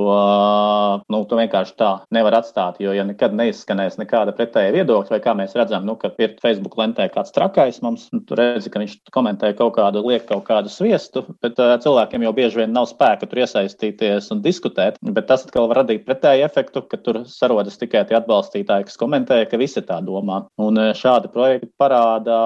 nu, 1.11 1.23
tu 1.29 1.39
vienkārši 1.39 1.77
tā 1.79 1.91
nevar 2.13 2.39
atstāt, 2.39 2.79
jo, 2.83 2.93
ja 2.95 3.05
nekad 3.07 3.35
neizskanēs 3.37 3.99
nekāda 4.01 4.35
pretēja 4.37 4.73
viedokļa, 4.77 5.15
vai 5.15 5.21
kā 5.23 5.35
mēs 5.37 5.55
redzam, 5.57 5.85
nu, 5.87 5.97
ka 5.99 6.11
ir 6.21 6.37
Facebook 6.43 6.77
lentē 6.83 7.07
kāds 7.13 7.33
trakais 7.35 7.79
mums, 7.85 8.09
nu, 8.13 8.21
tu 8.27 8.37
redzi, 8.37 8.71
ka 8.73 8.81
viņš 8.83 8.97
komentē 9.15 9.53
kaut 9.57 9.75
kādu, 9.77 10.03
liek 10.05 10.27
kaut 10.29 10.45
kādu 10.47 10.71
sviestu, 10.71 11.25
bet 11.43 11.59
uh, 11.61 11.75
cilvēkiem 11.83 12.27
jau 12.27 12.35
bieži 12.35 12.61
vien 12.61 12.75
nav 12.75 12.89
spēka 12.91 13.29
tur 13.29 13.43
iesaistīties 13.43 14.29
un 14.35 14.43
diskutēt, 14.45 14.99
bet 15.15 15.27
tas 15.29 15.45
atkal 15.47 15.69
var 15.71 15.83
radīt 15.83 16.05
pretēju 16.07 16.47
efektu, 16.47 16.83
ka 16.89 16.99
tur 17.03 17.23
sarodas 17.29 17.79
tikai 17.81 18.03
tie 18.09 18.17
atbalstītāji, 18.19 18.87
kas 18.89 18.99
komentē, 18.99 19.41
ka 19.49 19.59
visi 19.61 19.83
tā 19.85 19.99
domā. 20.05 20.43
Un 20.61 20.79
šādi 20.97 21.31
projekti 21.33 21.71
parāda, 21.79 22.37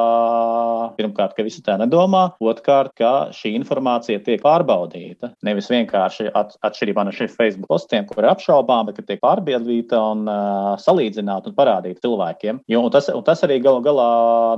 pirmkārt, 0.97 1.35
ka 1.37 1.45
visi 1.45 1.63
tā 1.65 1.77
nedomā, 1.81 2.23
otrkārt, 2.43 2.93
ka 2.97 3.13
šī 3.35 3.53
informācija 3.57 4.21
tiek 4.23 4.41
pārbaudīta. 4.43 5.33
Nevis 5.45 5.69
vienkārši 5.71 6.31
at, 6.37 6.55
atšķirībā 6.65 7.05
no 7.07 7.13
šiem 7.15 7.31
Facebook 7.33 7.71
postiem, 7.71 8.05
kur 8.07 8.23
ir 8.23 8.31
apšaubām, 8.31 8.87
bet 8.89 9.01
tiek 9.07 9.21
pārbaudīta 9.23 9.99
un 10.13 10.25
uh, 10.29 10.73
salīdzināta 10.81 11.51
un 11.51 11.57
parādīta 11.57 12.03
cilvēkiem. 12.05 12.61
Jo, 12.71 12.83
un 12.85 12.93
tas, 12.93 13.09
un 13.13 13.23
tas 13.27 13.43
arī 13.45 13.59
galu 13.63 13.83
galā, 13.85 14.09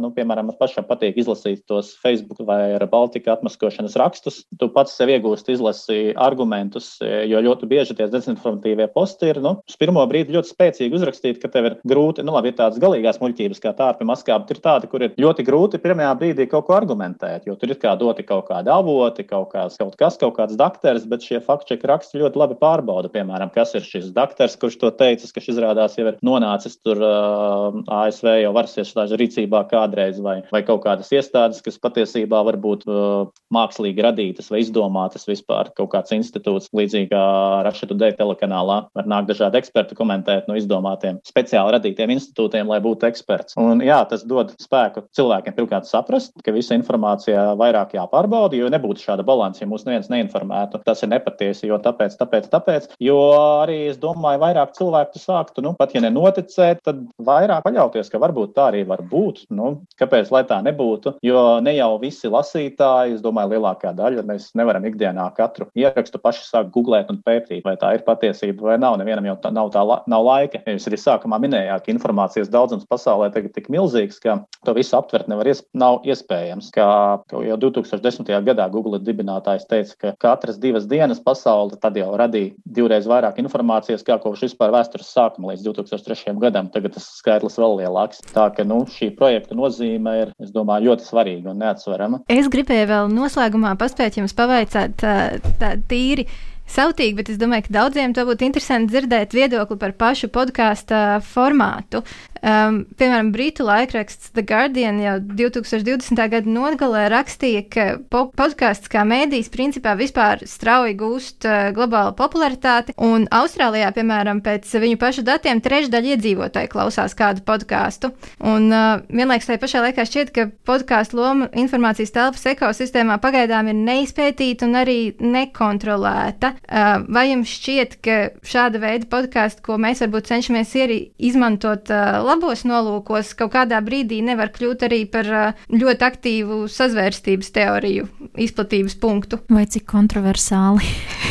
nu, 0.01 0.11
piemēram, 0.15 0.49
man 0.49 0.57
pašam 0.59 0.85
patīk 0.87 1.19
izlasīt 1.21 1.63
tos 1.69 1.91
Facebook 2.01 2.41
vai 2.47 2.77
Baltika 2.89 3.35
atmaskošanas 3.35 3.97
rakstus. 3.99 4.41
Tu 4.59 4.69
pats 4.73 4.95
sev 4.97 5.11
iegūsti 5.13 5.55
izlasi 5.55 5.99
argumentus, 6.17 6.95
jo 6.99 7.41
ļoti 7.45 7.69
bieži 7.69 7.97
tie 7.97 8.09
dezinformatīvie 8.11 8.89
posti 8.93 9.29
ir, 9.33 9.41
nu, 9.43 9.57
uz 9.69 9.77
pirmo 9.79 10.03
brīdi 10.09 10.35
ļoti 10.35 10.53
spēcīgi 10.53 10.97
uzrakstīti, 10.99 11.41
ka 11.43 11.51
tev 11.53 11.69
ir 11.69 11.77
grūti, 11.87 12.25
nu, 12.25 12.33
labi, 12.35 12.51
ir 12.51 12.57
tādas 12.57 12.81
galīgās 12.81 13.21
muļķības 13.21 13.63
kā 13.63 13.75
tā 13.77 13.91
ar 13.93 14.09
maskā, 14.09 14.39
bet 14.41 14.55
ir 14.55 14.63
tādi, 14.63 14.89
kur 14.91 15.05
ir 15.05 15.15
ļoti 15.19 15.45
grūti 15.47 15.81
pirmajā 15.83 16.15
brīdī 16.19 16.49
kaut 16.49 16.67
ko 16.69 16.77
argumentēt, 16.79 17.45
jo 17.49 17.57
tur 17.59 17.75
ir 17.75 17.81
kā 17.81 17.93
doti 17.99 18.25
kaut 18.25 18.47
kādi 18.49 18.73
avoti, 18.73 19.27
kaut, 19.27 19.51
kāds, 19.53 19.77
kaut 19.79 19.97
kas, 19.99 20.17
kaut 20.21 20.35
kāds 20.39 20.57
dakteris, 20.59 21.07
bet 21.09 21.25
šie 21.25 21.41
faktiski 21.45 21.89
raksti 21.89 22.23
ļoti 22.23 22.41
labi 22.41 22.57
pārbauda, 22.59 23.11
piemēram, 23.13 23.53
kas 23.53 23.75
ir 23.77 23.85
šis 23.85 24.09
dakteris, 24.15 24.57
kurš 24.59 24.79
to 24.81 24.91
teicis, 24.95 25.33
ka 25.35 25.43
šis 25.43 25.59
izrādās 25.59 25.97
jau 25.99 26.07
ir 26.09 26.19
nonācis 26.25 26.77
tur 26.83 27.01
uh, 27.03 27.79
ASV 27.99 28.31
jau 28.43 28.53
varas 28.55 28.77
iestāžu 28.79 29.19
rīcībā 29.19 29.58
kādreiz, 29.69 30.19
vai, 30.23 30.39
vai 30.53 30.61
kaut 30.67 30.83
kādas 30.85 31.11
iestādes, 31.13 31.61
kas 31.65 31.79
patiesībā 31.81 32.41
varbūt 32.47 32.85
uh, 32.89 33.29
mākslīgi 33.53 34.05
radītas 34.05 34.49
vai 34.53 34.63
izdomātas 34.63 35.27
vispār 35.29 35.71
kaut 35.77 35.91
kāds 35.93 36.13
institūts, 36.15 36.71
līdzīgi 36.75 37.11
kā 37.11 37.23
Rašetu 37.67 37.97
D 37.99 38.11
telekanālā, 38.17 38.79
var 38.95 39.09
nākt 39.09 39.31
dažādi 39.31 39.59
eksperti 39.59 39.97
komentēt 39.97 40.49
no 40.49 40.57
izdomātiem 40.59 41.19
speciāli 41.27 41.75
radītiem 41.75 42.13
institūtiem, 42.15 42.69
lai 42.69 42.79
būtu 42.83 43.09
eksperts. 43.09 43.57
Un, 43.59 43.83
jā, 43.85 43.99
tas 44.09 44.25
dod 44.27 44.53
spēku 44.61 45.05
cilvēkiem 45.17 45.55
pirmkārt 45.57 45.89
saprast, 45.89 46.35
ka 46.45 46.53
visa 46.55 46.77
informācija 46.77 47.53
vairāk 47.59 47.95
jāpārbauda, 47.97 48.57
jo 48.59 48.69
nebūtu 48.71 49.03
šāda 49.03 49.25
balanss, 49.27 49.61
ja 49.61 49.69
mūs 49.69 49.85
neviens 49.87 50.11
neinformētu. 50.11 50.83
Tas 50.85 51.03
ir 51.03 51.11
nepatiesi, 51.13 51.67
jo 51.69 51.79
tāpēc, 51.83 52.15
tāpēc, 52.19 52.49
tāpēc, 52.53 52.89
jo 53.03 53.19
arī 53.63 53.81
es 53.89 53.99
domāju, 54.01 54.41
vairāk 54.43 54.75
cilvēku 54.77 55.21
sāktu, 55.21 55.63
nu, 55.65 55.73
pat 55.79 55.95
ja 55.95 56.03
nenoticēt, 56.05 56.83
tad 56.85 57.03
vairāk 57.25 57.65
paļauties, 57.65 58.11
ka 58.11 58.21
varbūt 58.21 58.55
tā 58.57 58.69
arī 58.71 58.85
var 58.89 59.03
būt. 59.05 59.45
Nu, 59.49 59.69
kāpēc, 59.97 60.29
lai 60.33 60.43
tā 60.45 60.59
nebūtu? 60.61 61.15
Jo 61.25 61.57
ne 61.63 61.73
jau 61.73 61.95
visi 62.01 62.29
lasītāji, 62.29 63.15
es 63.17 63.23
domāju, 63.23 63.55
lielākā 63.55 63.91
daļa 63.97 64.23
mēs 64.27 64.51
nevaram 64.57 64.85
ikdienā 64.85 65.25
katru 65.37 65.65
ierakstu 65.77 66.21
paši 66.21 66.45
sākt 66.45 66.69
googlēt 66.75 67.09
un 67.09 67.17
pētīt, 67.25 67.63
vai 67.65 67.73
tā 67.81 67.95
ir 67.97 68.05
patiesība 68.05 68.69
vai 68.69 68.77
nav. 68.81 68.99
Nevienam 69.01 69.25
jau 69.31 69.37
tā, 69.41 69.51
nav 69.55 69.71
tā 69.73 69.81
la, 69.85 69.99
nav 70.09 70.25
laika. 70.27 70.61
Jūs 70.69 70.85
arī 70.91 70.99
sākumā 71.01 71.39
minējāt, 71.41 71.85
ka 71.85 71.93
informācijas 71.93 72.51
daudzums 72.53 72.85
pasaulē 72.89 73.31
tagad 73.33 73.55
tik 73.55 73.71
milzīgs, 73.73 74.21
ka 74.21 74.37
to 74.67 74.75
visu 74.77 74.93
aptvert 74.99 75.29
nevar 75.31 75.49
iesp 75.49 75.65
nav 75.73 76.05
iespējams. 76.05 76.69
Kā 76.75 76.89
jau 77.33 77.59
2010. 77.65 78.29
gadā 78.45 78.69
Google 78.69 79.01
dibinātājs 79.01 79.65
teica, 79.69 79.97
ka 79.97 80.13
katras 80.27 80.61
divas 80.61 80.85
dienas 80.89 81.21
pasaule 81.25 81.79
tad 81.81 81.97
jau 81.97 82.11
radīja 82.19 82.53
divreiz 82.69 83.09
vairāk 83.09 83.41
informācijas 83.41 84.05
kā 84.05 84.19
kopš 84.21 84.45
vispār 84.49 84.73
vēstures 84.77 85.09
sākuma 85.09 85.55
līdz 85.55 85.65
2003. 85.71 86.37
gadam. 86.37 86.69
Tagad 86.69 86.97
tas 86.99 87.09
skaitlis 87.17 87.57
vēl 87.57 87.79
lielāks. 87.81 88.21
Tā 88.29 88.49
ka 88.53 88.67
nu, 88.67 88.83
šī 88.89 89.11
projekta 89.17 89.38
nozīme 89.55 90.15
ir, 90.23 90.33
es 90.43 90.51
domāju, 90.55 90.89
ļoti 90.89 91.07
svarīga 91.07 91.53
un 91.53 91.63
neatsverama. 91.63 92.21
Es 92.31 92.49
gribēju 92.51 92.89
vēl 92.91 93.11
noslēgumā 93.13 93.75
paspēt 93.79 94.19
jums 94.19 94.35
pavaicāt 94.37 94.97
tā, 94.99 95.15
tā 95.61 95.73
tīri 95.89 96.27
sautīgi, 96.73 97.17
bet 97.19 97.31
es 97.33 97.39
domāju, 97.41 97.67
ka 97.67 97.75
daudziem 97.79 98.15
to 98.15 98.25
būtu 98.27 98.47
interesanti 98.47 98.93
dzirdēt 98.93 99.35
viedokli 99.37 99.79
par 99.81 99.95
pašu 99.99 100.31
podkāstu 100.33 100.99
formātu. 101.29 102.03
Um, 102.39 102.85
piemēram, 102.95 103.33
Brītu 103.35 103.65
laikraksts 103.67 104.29
The 104.31 104.45
Guardian 104.47 105.01
jau 105.03 105.17
2020. 105.19 106.21
gada 106.31 106.47
nogalē 106.47 107.09
rakstīja, 107.11 107.65
ka 107.67 107.87
po 108.11 108.29
podkāsts 108.31 108.87
kā 108.91 109.03
mēdījis 109.07 109.51
principā 109.51 109.91
vispār 109.99 110.45
strauji 110.47 110.95
gūst 111.01 111.47
uh, 111.49 111.73
globālu 111.75 112.13
popularitāti, 112.15 112.95
un 112.95 113.27
Austrālijā, 113.35 113.89
piemēram, 113.95 114.39
pēc 114.45 114.71
viņu 114.71 114.99
pašu 115.01 115.25
datiem 115.27 115.59
trešdaļa 115.65 116.15
iedzīvotāji 116.15 116.71
klausās 116.71 117.17
kādu 117.19 117.43
podkāstu. 117.43 118.13
Un 118.39 118.71
uh, 118.71 119.03
vienlaikus 119.11 119.51
tajā 119.51 119.63
pašā 119.65 119.83
laikā 119.89 120.07
šķiet, 120.07 120.31
ka 120.35 120.47
podkāstu 120.69 121.19
loma 121.19 121.51
informācijas 121.59 122.15
telpas 122.15 122.47
ekosistēmā 122.53 123.19
pagaidām 123.19 123.73
ir 123.73 123.83
neizpētīta 123.83 124.69
un 124.69 124.79
arī 124.79 124.99
nekontrolēta. 125.19 126.55
Uh, 126.69 127.01
vai 127.09 127.29
jums 127.31 127.49
šķiet, 127.49 127.95
ka 128.05 128.17
šāda 128.45 128.81
veida 128.81 129.07
podkāstu, 129.09 129.63
ko 129.65 129.77
mēs 129.81 130.03
varbūt 130.03 130.29
cenšamies 130.29 130.75
izmantot, 131.17 131.89
uh, 131.89 132.19
labos 132.25 132.65
nolūkos 132.67 133.33
kaut 133.39 133.53
kādā 133.55 133.79
brīdī 133.85 134.19
nevar 134.25 134.51
kļūt 134.53 134.85
arī 134.89 135.01
par 135.09 135.29
ļoti 135.73 136.05
aktīvu 136.05 136.59
sazvērstības 136.69 137.51
teoriju 137.55 138.07
izplatības 138.39 138.95
punktu. 139.01 139.41
Vai 139.49 139.65
cik 139.69 139.87
kontroversāli? 139.89 140.85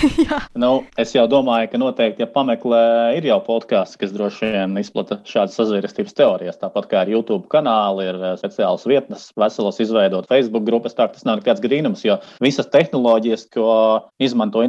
nu, 0.62 0.70
es 1.00 1.14
jau 1.14 1.24
domāju, 1.30 1.70
ka 1.72 1.80
noteikti, 1.80 2.24
ja 2.24 2.28
pameklē, 2.30 2.82
ir 3.18 3.28
jau 3.28 3.38
podkāsts, 3.46 3.98
kas 4.00 4.12
droši 4.14 4.50
vien 4.52 4.76
izplata 4.80 5.20
šādas 5.28 5.56
sazvērstības 5.58 6.16
teorijas. 6.18 6.58
Tāpat 6.60 6.88
kā 6.90 7.02
ar 7.04 7.12
YouTube 7.12 7.46
kanālu, 7.52 8.04
ir 8.06 8.20
speciāls 8.40 8.86
vietnes, 8.88 9.28
veselos 9.38 9.80
izveidot 9.82 10.28
Facebook 10.30 10.66
grupas. 10.68 10.96
Tā 10.98 11.08
tas 11.12 11.26
nav 11.28 11.40
nekāds 11.40 11.62
grīnums, 11.64 12.04
jo 12.06 12.18
visas 12.44 12.70
tehnoloģijas, 12.72 13.48
ko 13.54 13.70
izmanto 14.22 14.64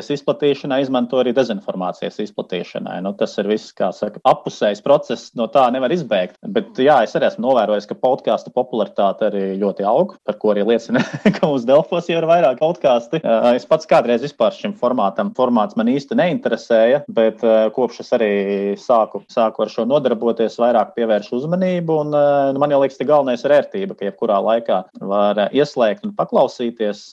informācijas 0.00 0.20
izplatīšanai, 0.20 0.80
izmanto 0.82 1.18
arī 1.20 1.32
dezinformācijas 1.34 2.18
izplatīšanai. 2.24 3.00
Nu, 3.04 3.12
tas 3.14 3.36
ir 3.38 3.48
viss, 3.48 3.72
kā 3.72 3.90
saka, 3.92 4.20
apusējs 4.24 4.82
process. 4.82 5.32
No 5.36 5.46
tā 5.48 5.70
nevar 5.72 5.90
izbēgt. 5.92 6.38
Bet 6.42 6.78
jā, 6.78 7.02
es 7.04 7.14
arī 7.14 7.28
esmu 7.28 7.46
novērojis, 7.48 7.86
ka 7.88 7.98
podkāstu 8.00 8.52
popularitāte 8.54 9.28
arī 9.28 9.58
ļoti 9.60 9.84
aug, 9.84 10.16
par 10.24 10.38
ko 10.40 10.52
arī 10.52 10.64
liecina, 10.64 11.02
ka 11.36 11.46
mums 11.46 11.66
Delfos 11.68 12.08
jau 12.08 12.18
ir 12.20 12.28
vairāk 12.28 12.60
podkāstu. 12.60 13.20
Es 13.54 13.66
pats 13.66 13.86
kādreiz 13.86 14.22
vispār 14.24 14.54
šim 14.56 14.74
formātam, 14.74 15.32
formāts 15.36 15.76
man 15.76 15.90
īsti 15.90 16.16
neinteresēja, 16.18 17.04
bet 17.08 17.44
kopš 17.76 18.02
es 18.04 18.12
arī 18.16 18.32
sāku, 18.80 19.24
sāku 19.30 19.64
ar 19.64 19.72
šo 19.72 19.86
nodarboties, 19.88 20.58
vairāk 20.60 20.94
pievēršu 20.96 21.40
uzmanību. 21.40 22.00
Un, 22.06 22.16
man 22.60 22.72
jau 22.72 22.82
liekas, 22.82 22.98
ka 23.00 23.08
galvenais 23.08 23.44
ir 23.44 23.56
ērtība, 23.60 23.98
ka 23.98 24.08
jebkurā 24.08 24.40
laikā 24.48 24.82
var 25.00 25.46
ieslēgt 25.50 26.06
un 26.08 26.16
paklausīties 26.16 27.10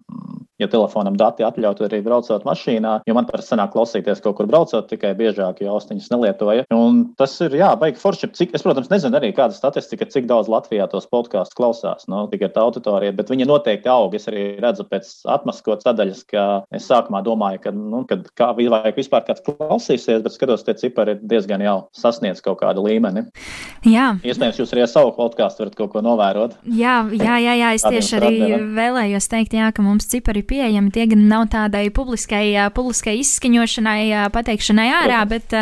ja 0.62 0.68
telefonam 0.72 1.18
dati 1.18 1.46
atļautu 1.46 1.86
arī 1.88 2.02
braucot 2.06 2.46
mašīnā, 2.48 2.94
jo 3.08 3.16
man 3.18 3.28
parasti 3.30 3.54
sanāk 3.54 3.74
klausīties 3.76 4.22
kaut 4.24 4.38
kur 4.40 4.50
braucot, 4.50 4.88
tikai 4.90 5.14
biežāk, 5.18 5.62
jo 5.62 5.76
austiņas 5.76 6.10
nelietoja. 6.14 6.66
Un 6.74 7.04
tas 7.20 7.36
ir, 7.46 7.56
jā, 7.60 7.72
baigi 7.80 8.02
forši. 8.02 8.32
Cik, 8.38 8.54
es, 8.58 8.66
protams, 8.66 8.90
nezinu 8.92 9.20
arī 9.20 9.32
kāda 9.38 9.56
statistika, 9.56 10.08
cik 10.10 10.28
daudz 10.30 10.50
Latvijā 10.52 10.88
tos 10.92 11.08
podkāstus 11.12 11.58
klausās, 11.58 12.08
nu, 12.12 12.26
tikai 12.32 12.50
tā 12.54 12.66
auditorija, 12.66 13.16
bet 13.18 13.32
viņi 13.34 13.48
noteikti 13.50 13.92
aug. 13.92 14.16
Es 14.18 14.28
arī 14.30 14.48
redzu 14.62 14.88
pēc 14.90 15.12
atmaskotas 15.38 15.88
sadaļas, 15.88 16.24
ka 16.32 16.48
es 16.76 16.90
sākumā 16.90 17.22
domāju, 17.26 17.62
ka, 17.68 17.74
nu, 17.76 18.04
kad 18.10 18.26
kā 18.38 18.52
vajag 18.58 18.98
vispār 18.98 19.26
kāds 19.30 19.46
klausīsies, 19.46 20.24
bet 20.26 20.36
skatos, 20.36 20.66
tie 20.68 20.76
cipari 20.78 21.16
ir 21.16 21.24
diezgan 21.30 21.64
jau 21.64 21.78
sasniedz 21.96 22.42
kaut 22.46 22.60
kādu 22.64 22.86
līmeni. 22.88 23.28
Jā. 23.88 24.10
Iespējams, 24.26 24.62
jūs 24.62 24.74
arī 24.76 24.86
ar 24.86 24.92
savu 24.92 25.14
podkāstu 25.18 25.64
varat 25.64 25.78
kaut 25.78 25.94
ko 25.94 26.04
novērot. 26.06 26.58
Jā, 26.66 27.00
jā, 27.14 27.38
jā, 27.44 27.56
jā 27.62 27.74
es 27.78 27.86
tieši 27.86 28.18
arī 28.20 28.34
vēlējos 28.78 29.30
teikt, 29.32 29.58
jā, 29.58 29.70
ka 29.76 29.86
mums 29.86 30.10
cipari 30.12 30.44
pieejami. 30.48 30.92
Tie 30.96 31.08
gan 31.12 31.26
nav 31.30 31.48
tādai 31.54 31.88
publiskai, 31.94 32.70
publiskai 32.76 33.18
izskaņošanai, 33.22 34.30
pateikšanai 34.34 34.88
ārā, 35.02 35.22
bet, 35.30 35.56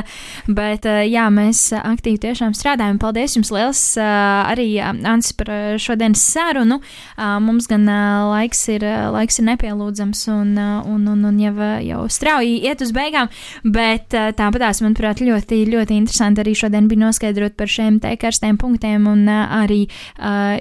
bet 0.48 0.86
jā, 0.86 1.26
mēs 1.34 1.68
aktīvi 1.80 2.22
tiešām 2.28 2.56
strādājam. 2.58 3.00
Paldies 3.02 3.38
jums 3.38 3.52
liels 3.56 3.84
arī, 4.00 4.68
Ants, 4.86 5.32
par 5.38 5.52
šodienas 5.82 6.24
sarunu. 6.34 6.80
Mums 7.18 7.70
gan 7.72 7.86
laiks 7.88 8.66
ir, 8.74 8.86
laiks 9.16 9.40
ir 9.42 9.50
nepielūdzams 9.50 10.26
un, 10.34 10.54
un, 10.60 11.08
un, 11.12 11.26
un 11.30 11.40
jau, 11.42 11.70
jau 11.86 12.04
strauji 12.12 12.60
iet 12.66 12.84
uz 12.86 12.92
beigām, 12.96 13.32
bet 13.64 14.14
tāpatās, 14.14 14.82
manuprāt, 14.86 15.24
ļoti, 15.26 15.64
ļoti 15.72 16.00
interesanti 16.00 16.44
arī 16.44 16.56
šodien 16.58 16.90
bija 16.92 17.06
noskaidrot 17.06 17.56
par 17.58 17.72
šiem 17.72 18.00
te 18.04 18.14
karstiem 18.20 18.60
punktiem 18.62 19.08
un 19.10 19.26
arī 19.30 19.86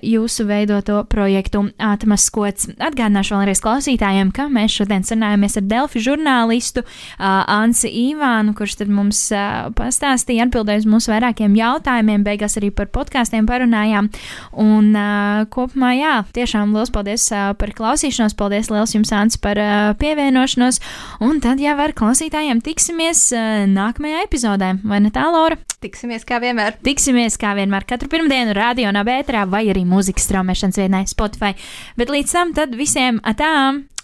jūsu 0.05 0.47
veidoto 0.49 1.03
projektu 1.11 1.67
atmaskots. 1.83 2.71
Atgādināšu 2.79 3.35
vēlreiz 3.37 3.61
klausītājiem, 3.65 4.13
ka 4.35 4.46
mēs 4.53 4.74
šodien 4.79 5.05
sarunājamies 5.07 5.59
ar 5.61 5.66
Delfi 5.68 6.03
žurnālistu 6.05 6.85
uh, 6.85 7.42
Ansi 7.50 7.90
Ivānu, 8.11 8.55
kurš 8.57 8.79
tad 8.81 8.92
mums 8.92 9.20
uh, 9.35 9.70
pastāstīja, 9.77 10.46
atbildēja 10.48 10.85
uz 10.85 10.88
mūsu 10.90 11.12
vairākiem 11.12 11.57
jautājumiem, 11.59 12.24
beigās 12.27 12.59
arī 12.61 12.70
par 12.74 12.90
podkāstiem 12.94 13.48
parunājām. 13.48 14.11
Un 14.61 14.90
uh, 14.94 15.44
kopumā, 15.53 15.94
jā, 15.98 16.14
tiešām 16.37 16.74
liels 16.77 16.92
paldies 16.94 17.27
uh, 17.33 17.53
par 17.59 17.74
klausīšanos, 17.77 18.37
paldies 18.38 18.70
liels 18.72 18.94
jums, 18.96 19.12
Ansi, 19.14 19.40
par 19.42 19.61
uh, 19.61 19.92
pievienošanos, 20.00 20.81
un 21.24 21.40
tad 21.44 21.62
jau 21.62 21.77
ar 21.81 21.94
klausītājiem 21.96 22.62
tiksimies 22.64 23.29
uh, 23.37 23.64
nākamajā 23.70 24.24
epizodē, 24.27 24.74
vai 24.85 25.03
ne 25.05 25.12
tā, 25.14 25.27
Laura? 25.35 25.59
Tiksimies 25.85 26.24
kā 26.24 26.38
vienmēr. 26.40 26.79
Tiksimies 26.85 27.37
kā 27.40 27.53
vienmēr 27.59 27.85
katru 27.88 28.09
pirmdienu, 28.12 28.55
radio 28.57 28.88
un 28.88 29.00
abētrā 29.03 29.44
vai 29.50 29.66
arī 29.72 29.85
mūzikas 29.88 30.31
straumēšanas 30.31 30.81
vienai 30.81 31.05
Spotify. 31.11 31.53
Bet 32.00 32.12
līdz 32.12 32.38
tam 32.38 32.55
tad 32.57 32.79
visiem 32.79 33.20
atām! 33.24 33.85